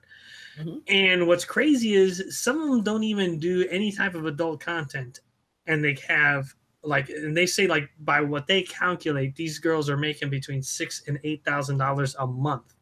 Mhm. 0.59 0.81
And 0.87 1.27
what's 1.27 1.45
crazy 1.45 1.93
is 1.93 2.37
some 2.41 2.59
of 2.61 2.69
them 2.69 2.83
don't 2.83 3.03
even 3.03 3.39
do 3.39 3.67
any 3.69 3.91
type 3.91 4.15
of 4.15 4.25
adult 4.25 4.59
content, 4.59 5.21
and 5.67 5.83
they 5.83 5.97
have 6.07 6.53
like, 6.81 7.09
and 7.09 7.35
they 7.35 7.45
say 7.45 7.67
like 7.67 7.89
by 7.99 8.21
what 8.21 8.47
they 8.47 8.63
calculate, 8.63 9.35
these 9.35 9.59
girls 9.59 9.89
are 9.89 9.97
making 9.97 10.29
between 10.29 10.61
six 10.61 11.03
and 11.07 11.19
eight 11.23 11.43
thousand 11.45 11.77
dollars 11.77 12.15
a 12.19 12.27
month 12.27 12.73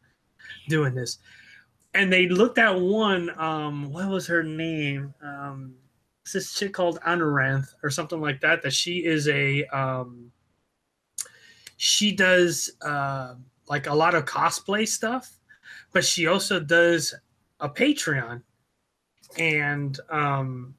doing 0.70 0.96
this 0.96 1.20
and 1.98 2.14
they 2.14 2.30
looked 2.30 2.60
at 2.60 2.80
one 2.80 3.32
um 3.40 3.92
what 3.92 4.08
was 4.08 4.28
her 4.28 4.44
name? 4.44 5.14
Um 5.22 5.76
this 6.34 6.54
chick 6.54 6.74
called? 6.74 7.00
Anuranth 7.02 7.74
or 7.84 7.90
something 7.90 8.22
like 8.22 8.40
that 8.42 8.62
that 8.62 8.74
she 8.74 9.06
is 9.06 9.28
a 9.28 9.66
um 9.66 10.32
she 11.78 12.12
does 12.12 12.72
uh 12.82 13.36
like 13.68 13.88
a 13.88 13.94
lot 13.94 14.16
of 14.16 14.26
cosplay 14.26 14.88
stuff 14.88 15.40
but 15.94 16.06
she 16.06 16.28
also 16.28 16.60
does 16.60 17.14
a 17.60 17.70
patreon. 17.70 18.42
And 19.40 20.00
um 20.10 20.76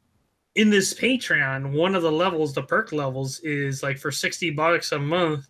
in 0.55 0.71
this 0.71 0.95
patreon 0.95 1.73
one 1.73 1.95
of 1.95 2.03
the 2.03 2.13
levels 2.13 2.55
the 2.55 2.63
perk 2.63 2.93
levels 2.93 3.41
is 3.41 3.83
like 3.83 3.99
for 3.99 4.13
60 4.13 4.51
bucks 4.51 4.93
a 4.93 4.99
month. 4.99 5.49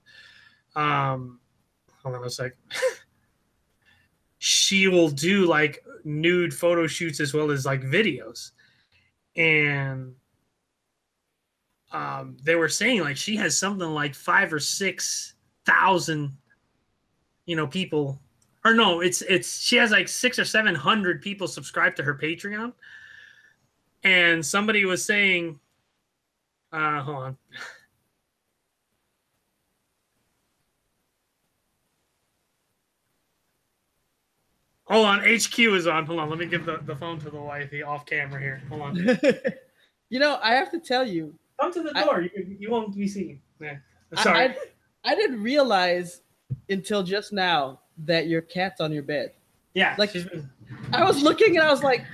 Um 0.75 1.41
hold 2.03 2.17
on 2.17 2.25
a 2.25 2.31
sec 2.31 2.53
she 4.39 4.89
will 4.89 5.09
do 5.09 5.47
like 5.47 5.85
nude 6.05 6.55
photo 6.55 6.87
shoots 6.87 7.21
as 7.21 7.35
well 7.35 7.51
as 7.51 7.67
like 7.67 7.83
videos. 7.83 8.53
And 9.37 10.15
um 11.93 12.37
they 12.43 12.55
were 12.55 12.69
saying 12.69 13.01
like 13.01 13.17
she 13.17 13.37
has 13.37 13.57
something 13.57 13.89
like 13.89 14.15
five 14.15 14.53
or 14.53 14.61
six 14.61 15.35
thousand 15.65 16.37
you 17.47 17.57
know 17.57 17.67
people. 17.67 18.21
Or 18.65 18.75
no 18.75 19.01
it's 19.01 19.23
it's 19.23 19.61
she 19.61 19.77
has 19.77 19.91
like 19.91 20.09
six 20.09 20.39
or 20.39 20.45
seven 20.45 20.75
hundred 20.75 21.23
people 21.23 21.49
subscribed 21.49 21.97
to 21.97 22.03
her 22.03 22.15
patreon. 22.15 22.73
And 24.05 24.45
somebody 24.45 24.85
was 24.85 25.05
saying 25.05 25.59
uh 26.73 27.03
hold 27.03 27.17
on 27.17 27.37
Hold 34.91 35.07
on, 35.07 35.21
HQ 35.21 35.59
is 35.59 35.87
on. 35.87 36.07
Hold 36.07 36.21
on, 36.21 36.31
let 36.31 36.39
me 36.39 36.47
give 36.47 36.65
the, 36.65 36.79
the 36.85 36.97
phone 36.97 37.19
to 37.21 37.31
the 37.31 37.41
wifey 37.41 37.83
off 37.83 38.07
camera 38.07 38.41
here. 38.41 38.63
Hold 38.71 38.83
on. 38.83 38.97
you 40.09 40.19
know, 40.19 40.39
I 40.43 40.55
have 40.55 40.71
to 40.71 40.79
tell 40.79 41.07
you, 41.07 41.35
Come 41.61 41.73
to 41.73 41.83
the 41.83 41.93
I- 41.97 42.05
door. 42.05 42.23
you, 42.23 42.57
you 42.59 42.71
won't 42.71 42.95
be 42.97 43.07
seen. 43.07 43.41
Yeah. 43.61 43.77
I- 44.17 44.23
Sorry. 44.23 44.39
I, 44.49 44.57
I, 45.05 45.15
didn't 45.15 45.43
realize 45.43 46.23
until 46.71 47.03
just 47.03 47.33
now 47.33 47.81
that 48.05 48.29
your 48.29 48.41
cat's 48.43 48.81
on 48.81 48.93
your 48.93 49.03
bed. 49.03 49.33
yeah. 49.75 49.95
like- 49.99 50.11
she's 50.11 50.25
been- 50.25 50.49
I 50.93 51.05
was 51.05 51.23
looking 51.23 51.57
and 51.57 51.67
I 51.67 51.71
was 51.71 51.83
like, 51.83 52.05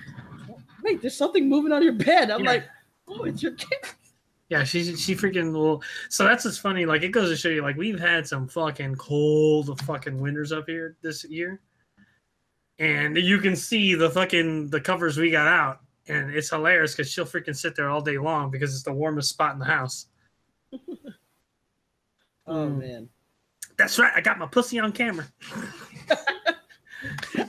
wait, 0.83 1.01
there's 1.01 1.17
something 1.17 1.49
moving 1.49 1.73
on 1.73 1.83
your 1.83 1.93
bed. 1.93 2.31
I'm 2.31 2.43
Yeah. 2.45 2.51
like, 2.51 2.65
oh, 3.09 3.25
it's 3.25 3.43
your 3.43 3.53
cat. 3.53 3.95
yeah, 4.49 4.65
she 4.65 4.95
she 4.97 5.15
freaking 5.15 5.53
will. 5.53 5.83
So 6.09 6.25
that's 6.25 6.45
what's 6.45 6.59
funny. 6.59 6.87
Like 6.87 7.03
it 7.03 7.09
goes 7.11 7.31
to 7.31 7.37
show 7.37 7.49
you, 7.49 7.63
like 7.63 7.77
we've 7.77 7.99
had 8.01 8.27
some 8.27 8.47
fucking 8.49 8.97
cold 8.97 9.81
fucking 9.83 10.19
winters 10.21 10.53
up 10.53 10.65
here 10.69 10.97
this 11.03 11.25
year, 11.25 11.61
and 12.79 13.17
you 13.17 13.39
can 13.39 13.55
see 13.57 13.95
the 13.95 14.11
fucking 14.11 14.71
the 14.71 14.81
covers 14.81 15.17
we 15.19 15.31
got 15.31 15.47
out, 15.47 15.81
and 16.09 16.31
it's 16.35 16.51
hilarious 16.51 16.95
because 16.95 17.11
she'll 17.11 17.25
freaking 17.25 17.57
sit 17.57 17.75
there 17.77 17.89
all 17.91 18.01
day 18.01 18.19
long 18.19 18.51
because 18.51 18.75
it's 18.75 18.83
the 18.83 18.93
warmest 18.93 19.29
spot 19.31 19.53
in 19.53 19.59
the 19.59 19.65
house. 19.65 20.07
Oh 22.47 22.67
Mm. 22.69 22.79
man. 22.79 23.09
That's 23.79 23.99
right. 23.99 24.13
I 24.15 24.21
got 24.21 24.39
my 24.39 24.47
pussy 24.47 24.79
on 24.79 24.93
camera. 24.93 25.27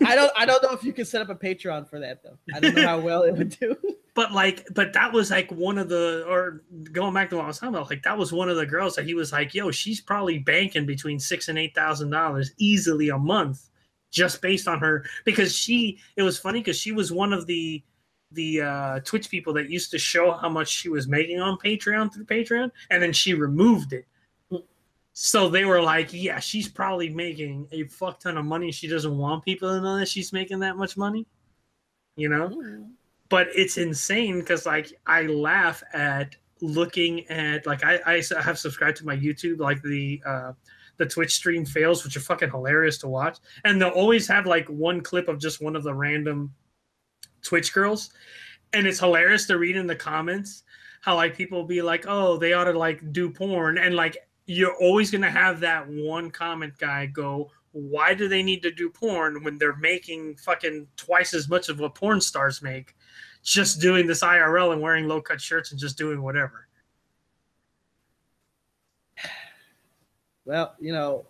I 0.05 0.15
don't 0.15 0.31
I 0.35 0.45
don't 0.45 0.63
know 0.63 0.71
if 0.71 0.83
you 0.83 0.93
can 0.93 1.05
set 1.05 1.21
up 1.21 1.29
a 1.29 1.35
Patreon 1.35 1.89
for 1.89 1.99
that 1.99 2.23
though. 2.23 2.38
I 2.53 2.59
don't 2.59 2.75
know 2.75 2.88
how 2.88 2.99
well 2.99 3.23
it 3.23 3.33
would 3.38 3.57
do. 3.59 3.75
but 4.15 4.31
like 4.31 4.65
but 4.73 4.93
that 4.93 5.11
was 5.13 5.31
like 5.31 5.51
one 5.51 5.77
of 5.77 5.89
the 5.89 6.25
or 6.27 6.63
going 6.91 7.13
back 7.13 7.29
to 7.29 7.35
what 7.38 7.45
I 7.45 7.47
was 7.47 7.59
talking 7.59 7.75
about, 7.75 7.89
like 7.89 8.03
that 8.03 8.17
was 8.17 8.31
one 8.33 8.49
of 8.49 8.55
the 8.57 8.65
girls 8.65 8.95
that 8.95 9.05
he 9.05 9.13
was 9.13 9.31
like, 9.31 9.53
yo, 9.53 9.69
she's 9.71 10.01
probably 10.01 10.39
banking 10.39 10.85
between 10.85 11.19
six 11.19 11.47
and 11.47 11.59
eight 11.59 11.75
thousand 11.75 12.09
dollars 12.09 12.51
easily 12.57 13.09
a 13.09 13.17
month 13.17 13.69
just 14.15 14.41
based 14.41 14.67
on 14.67 14.80
her 14.80 15.06
because 15.25 15.56
she 15.56 15.99
it 16.15 16.23
was 16.23 16.39
funny 16.39 16.60
because 16.60 16.80
she 16.80 16.93
was 16.93 17.12
one 17.12 17.34
of 17.34 17.45
the 17.45 17.84
the 18.32 18.62
uh 18.62 18.99
Twitch 19.01 19.30
people 19.30 19.54
that 19.54 19.69
used 19.69 19.91
to 19.91 19.99
show 19.99 20.32
how 20.32 20.49
much 20.49 20.69
she 20.69 20.89
was 20.89 21.08
making 21.08 21.39
on 21.41 21.58
Patreon 21.58 22.13
through 22.13 22.25
Patreon 22.25 22.71
and 22.89 23.04
then 23.04 23.13
she 23.13 23.34
removed 23.34 23.93
it. 23.93 24.06
So 25.17 25.47
they 25.47 25.63
were 25.63 25.82
like, 25.82 26.12
yeah, 26.12 26.39
she's 26.39 26.67
probably 26.67 27.10
making 27.10 27.67
a 27.71 27.84
fuck 27.86 28.19
ton 28.19 28.38
of 28.38 28.43
money. 28.43 28.69
She 28.71 28.88
doesn't 28.88 29.17
want 29.17 29.45
people 29.45 29.69
to 29.69 29.80
know 29.80 29.97
that 29.97 30.10
she's 30.10 30.34
making 30.34 30.60
that 30.60 30.75
much 30.75 30.97
money. 30.97 31.25
You 32.17 32.30
know? 32.30 32.88
but 33.30 33.47
it's 33.56 33.78
insane 33.78 34.39
because 34.39 34.65
like 34.65 34.93
I 35.06 35.23
laugh 35.23 35.84
at 35.93 36.36
looking 36.62 37.28
at 37.28 37.65
like 37.65 37.84
I, 37.84 37.99
I 38.06 38.41
have 38.41 38.58
subscribed 38.58 38.97
to 38.97 39.06
my 39.06 39.17
YouTube 39.17 39.60
like 39.60 39.82
the 39.82 40.21
uh 40.25 40.54
the 40.97 41.05
Twitch 41.05 41.34
stream 41.34 41.65
fails, 41.65 42.03
which 42.03 42.17
are 42.17 42.21
fucking 42.21 42.51
hilarious 42.51 42.97
to 42.99 43.08
watch, 43.08 43.38
and 43.63 43.81
they'll 43.81 43.89
always 43.89 44.27
have 44.27 44.45
like 44.45 44.67
one 44.67 45.01
clip 45.01 45.27
of 45.27 45.39
just 45.39 45.62
one 45.62 45.75
of 45.75 45.84
the 45.84 45.93
random 45.93 46.53
Twitch 47.41 47.73
girls, 47.73 48.12
and 48.73 48.88
it's 48.88 48.99
hilarious 48.99 49.45
to 49.47 49.58
read 49.58 49.75
in 49.75 49.88
the 49.88 49.95
comments 49.95 50.63
how 51.01 51.15
like 51.15 51.36
people 51.36 51.63
be 51.63 51.81
like, 51.81 52.05
oh, 52.08 52.38
they 52.38 52.53
ought 52.53 52.65
to 52.65 52.77
like 52.77 53.12
do 53.12 53.29
porn, 53.29 53.77
and 53.77 53.95
like 53.95 54.17
you're 54.45 54.75
always 54.81 55.12
gonna 55.12 55.29
have 55.29 55.60
that 55.60 55.88
one 55.88 56.31
comment 56.31 56.77
guy 56.77 57.05
go, 57.05 57.49
why 57.71 58.13
do 58.13 58.27
they 58.27 58.43
need 58.43 58.63
to 58.63 58.71
do 58.71 58.89
porn 58.89 59.43
when 59.43 59.58
they're 59.58 59.75
making 59.77 60.36
fucking 60.38 60.88
twice 60.95 61.34
as 61.34 61.49
much 61.49 61.69
of 61.69 61.79
what 61.79 61.95
porn 61.95 62.21
stars 62.21 62.62
make? 62.62 62.95
just 63.45 63.79
doing 63.79 64.08
this 64.08 64.23
IRL 64.23 64.73
and 64.73 64.81
wearing 64.81 65.08
low 65.08 65.21
cut 65.21 65.39
shirts 65.39 65.71
and 65.71 65.79
just 65.79 65.97
doing 65.97 66.21
whatever. 66.21 66.67
Well, 70.45 70.75
you 70.79 70.93
know, 70.93 71.25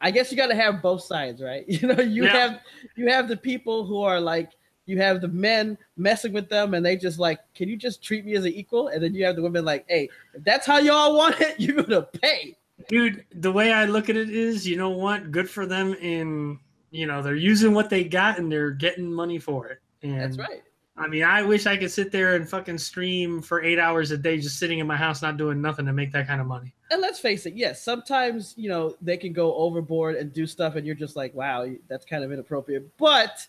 I 0.00 0.10
guess 0.10 0.30
you 0.30 0.36
got 0.36 0.48
to 0.48 0.54
have 0.54 0.82
both 0.82 1.02
sides, 1.02 1.42
right? 1.42 1.64
You 1.68 1.88
know, 1.88 2.02
you 2.02 2.24
Yeah. 2.24 2.32
have 2.38 2.60
you 2.96 3.08
have 3.08 3.28
the 3.28 3.36
people 3.36 3.86
who 3.86 4.02
are 4.02 4.20
like 4.20 4.50
you 4.86 4.98
have 4.98 5.20
the 5.20 5.28
men 5.28 5.78
messing 5.96 6.32
with 6.32 6.48
them 6.48 6.74
and 6.74 6.84
they 6.84 6.96
just 6.96 7.18
like, 7.18 7.38
can 7.54 7.68
you 7.68 7.76
just 7.76 8.02
treat 8.02 8.24
me 8.24 8.34
as 8.34 8.44
an 8.44 8.52
equal? 8.52 8.88
And 8.88 9.02
then 9.02 9.14
you 9.14 9.24
have 9.24 9.36
the 9.36 9.42
women 9.42 9.64
like, 9.64 9.84
hey, 9.88 10.08
if 10.34 10.42
that's 10.44 10.66
how 10.66 10.78
y'all 10.78 11.16
want 11.16 11.40
it, 11.40 11.54
you're 11.60 11.82
gonna 11.82 12.02
pay. 12.02 12.56
Dude, 12.88 13.24
the 13.32 13.52
way 13.52 13.72
I 13.72 13.84
look 13.84 14.10
at 14.10 14.16
it 14.16 14.28
is, 14.28 14.66
you 14.66 14.76
know 14.76 14.90
what? 14.90 15.30
Good 15.30 15.48
for 15.48 15.66
them 15.66 15.94
in 15.94 16.58
you 16.90 17.06
know, 17.06 17.22
they're 17.22 17.34
using 17.34 17.72
what 17.72 17.88
they 17.88 18.04
got 18.04 18.38
and 18.38 18.52
they're 18.52 18.70
getting 18.70 19.10
money 19.10 19.38
for 19.38 19.68
it. 19.68 19.80
And 20.02 20.20
That's 20.20 20.38
right. 20.38 20.62
I 20.96 21.08
mean, 21.08 21.22
I 21.24 21.42
wish 21.42 21.66
I 21.66 21.76
could 21.78 21.90
sit 21.90 22.12
there 22.12 22.34
and 22.36 22.48
fucking 22.48 22.76
stream 22.76 23.40
for 23.40 23.62
eight 23.62 23.78
hours 23.78 24.10
a 24.10 24.18
day 24.18 24.38
just 24.38 24.58
sitting 24.58 24.78
in 24.78 24.86
my 24.86 24.96
house 24.96 25.22
not 25.22 25.38
doing 25.38 25.62
nothing 25.62 25.86
to 25.86 25.92
make 25.92 26.12
that 26.12 26.26
kind 26.26 26.40
of 26.40 26.46
money. 26.46 26.74
And 26.90 27.00
let's 27.00 27.18
face 27.18 27.46
it, 27.46 27.54
yes, 27.54 27.82
sometimes 27.82 28.52
you 28.58 28.68
know 28.68 28.94
they 29.00 29.16
can 29.16 29.32
go 29.32 29.54
overboard 29.54 30.16
and 30.16 30.32
do 30.32 30.46
stuff, 30.46 30.76
and 30.76 30.86
you're 30.86 30.94
just 30.94 31.16
like, 31.16 31.34
wow, 31.34 31.66
that's 31.88 32.04
kind 32.04 32.22
of 32.22 32.30
inappropriate. 32.30 32.94
But 32.98 33.46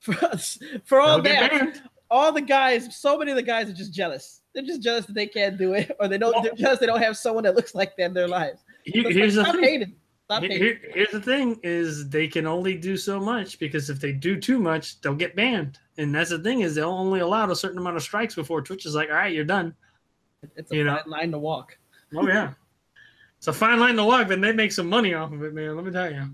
for 0.00 0.14
us, 0.24 0.58
for 0.84 1.00
all 1.00 1.22
that, 1.22 1.80
all 2.10 2.32
the 2.32 2.40
guys, 2.40 2.96
so 2.96 3.16
many 3.16 3.30
of 3.30 3.36
the 3.36 3.42
guys 3.42 3.70
are 3.70 3.74
just 3.74 3.94
jealous. 3.94 4.40
They're 4.52 4.64
just 4.64 4.82
jealous 4.82 5.06
that 5.06 5.14
they 5.14 5.28
can't 5.28 5.56
do 5.56 5.74
it, 5.74 5.92
or 6.00 6.08
they 6.08 6.18
don't. 6.18 6.42
They're 6.42 6.54
jealous 6.54 6.80
they 6.80 6.86
don't 6.86 7.00
have 7.00 7.16
someone 7.16 7.44
that 7.44 7.54
looks 7.54 7.76
like 7.76 7.96
them 7.96 8.08
in 8.08 8.14
their 8.14 8.28
lives. 8.28 8.60
Here- 8.84 9.08
here's 9.08 9.36
like, 9.36 9.46
the 9.46 9.50
stop 9.50 9.54
thing. 9.54 9.64
hating. 9.64 9.94
Stop 10.24 10.42
hating. 10.42 10.58
here- 10.58 10.80
here's 10.92 11.10
the 11.12 11.20
thing: 11.20 11.60
is 11.62 12.08
they 12.08 12.26
can 12.26 12.48
only 12.48 12.76
do 12.76 12.96
so 12.96 13.20
much 13.20 13.60
because 13.60 13.88
if 13.88 14.00
they 14.00 14.10
do 14.10 14.40
too 14.40 14.58
much, 14.58 15.00
they'll 15.00 15.14
get 15.14 15.36
banned. 15.36 15.78
And 15.98 16.14
that's 16.14 16.30
the 16.30 16.38
thing 16.38 16.60
is 16.60 16.74
they'll 16.74 16.88
only 16.88 17.20
allow 17.20 17.50
a 17.50 17.56
certain 17.56 17.78
amount 17.78 17.96
of 17.96 18.02
strikes 18.02 18.34
before 18.34 18.62
Twitch 18.62 18.86
is 18.86 18.94
like, 18.94 19.10
all 19.10 19.16
right, 19.16 19.34
you're 19.34 19.44
done. 19.44 19.74
It's 20.56 20.72
a 20.72 20.76
you 20.76 20.84
know. 20.84 20.96
fine 20.96 21.10
line 21.10 21.30
to 21.32 21.38
walk. 21.38 21.76
Oh 22.14 22.26
yeah, 22.26 22.52
it's 23.38 23.48
a 23.48 23.52
fine 23.52 23.78
line 23.78 23.96
to 23.96 24.04
walk, 24.04 24.28
but 24.28 24.40
they 24.40 24.52
make 24.52 24.72
some 24.72 24.88
money 24.88 25.14
off 25.14 25.32
of 25.32 25.42
it, 25.42 25.54
man. 25.54 25.76
Let 25.76 25.84
me 25.84 25.92
tell 25.92 26.10
you. 26.10 26.30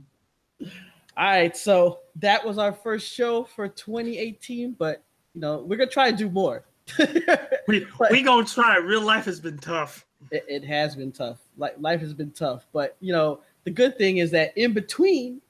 All 1.17 1.25
right, 1.25 1.57
so 1.57 2.01
that 2.17 2.45
was 2.45 2.59
our 2.59 2.73
first 2.73 3.13
show 3.13 3.45
for 3.45 3.69
2018, 3.69 4.73
but 4.73 5.03
you 5.35 5.41
know 5.41 5.59
we're 5.59 5.77
gonna 5.77 5.91
try 5.91 6.11
to 6.11 6.17
do 6.17 6.31
more. 6.31 6.65
it, 6.99 7.51
We 7.69 7.87
we 8.11 8.23
gonna 8.23 8.47
try. 8.47 8.77
Real 8.79 9.03
life 9.03 9.25
has 9.27 9.41
been 9.41 9.59
tough. 9.59 10.07
it 10.31 10.65
has 10.65 10.97
been 10.97 11.13
tough. 11.13 11.39
Like 11.57 11.75
life 11.79 12.01
has 12.01 12.15
been 12.15 12.31
tough, 12.31 12.67
but 12.73 12.97
you 13.01 13.13
know 13.13 13.41
the 13.65 13.71
good 13.71 13.99
thing 13.99 14.19
is 14.19 14.31
that 14.31 14.57
in 14.57 14.73
between 14.73 15.43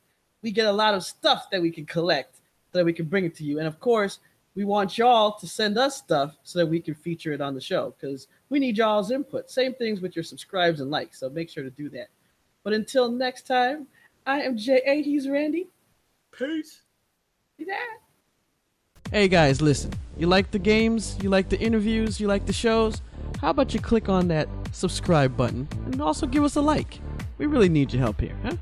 we 0.43 0.51
get 0.51 0.67
a 0.67 0.73
lot 0.73 0.95
of 0.95 1.05
stuff 1.05 1.49
that 1.51 1.61
we 1.63 1.71
can 1.71 1.87
collect 1.87 2.38
so 2.79 2.83
that 2.83 2.85
we 2.85 2.93
can 2.93 3.07
bring 3.07 3.25
it 3.25 3.35
to 3.35 3.43
you. 3.43 3.59
And 3.59 3.67
of 3.67 3.81
course, 3.81 4.21
we 4.55 4.65
want 4.65 4.99
y'all 4.99 5.37
to 5.39 5.49
send 5.49 5.77
us 5.77 5.97
stuff 5.97 6.37
so 6.45 6.61
that 6.61 6.67
we 6.67 6.81
can 6.81 6.95
feature 6.95 7.33
it 7.33 7.41
on 7.41 7.55
the 7.55 7.61
show 7.61 7.93
because 7.99 8.29
we 8.51 8.61
need 8.61 8.77
y'all's 8.77 9.11
input. 9.11 9.51
Same 9.51 9.75
things 9.75 10.01
with 10.01 10.15
your 10.15 10.23
subscribes 10.23 10.81
and 10.81 10.89
likes, 10.89 11.19
so 11.19 11.29
make 11.29 11.51
sure 11.51 11.65
to 11.65 11.71
do 11.71 11.89
that. 11.91 12.07
But 12.63 12.75
until 12.75 13.11
next 13.11 13.49
time, 13.49 13.89
I 14.27 14.43
am 14.43 14.57
J8. 14.57 15.05
He's 15.05 15.29
Randy. 15.29 15.67
Peace. 16.31 16.83
See 17.57 17.65
that? 17.65 17.99
Hey 19.11 19.27
guys, 19.27 19.61
listen. 19.61 19.93
You 20.17 20.29
like 20.29 20.53
the 20.53 20.61
games? 20.61 21.17
You 21.21 21.31
like 21.31 21.49
the 21.49 21.59
interviews? 21.59 22.21
You 22.21 22.29
like 22.29 22.47
the 22.47 22.53
shows? 22.53 23.03
How 23.41 23.51
about 23.51 23.75
you 23.75 23.81
click 23.81 24.09
on 24.09 24.29
that 24.29 24.49
subscribe 24.71 25.37
button 25.37 25.67
and 25.87 26.01
also 26.01 26.27
give 26.27 26.45
us 26.45 26.55
a 26.55 26.61
like? 26.61 27.01
We 27.39 27.47
really 27.47 27.69
need 27.69 27.93
your 27.93 28.03
help 28.03 28.21
here, 28.21 28.37
huh? 28.45 28.57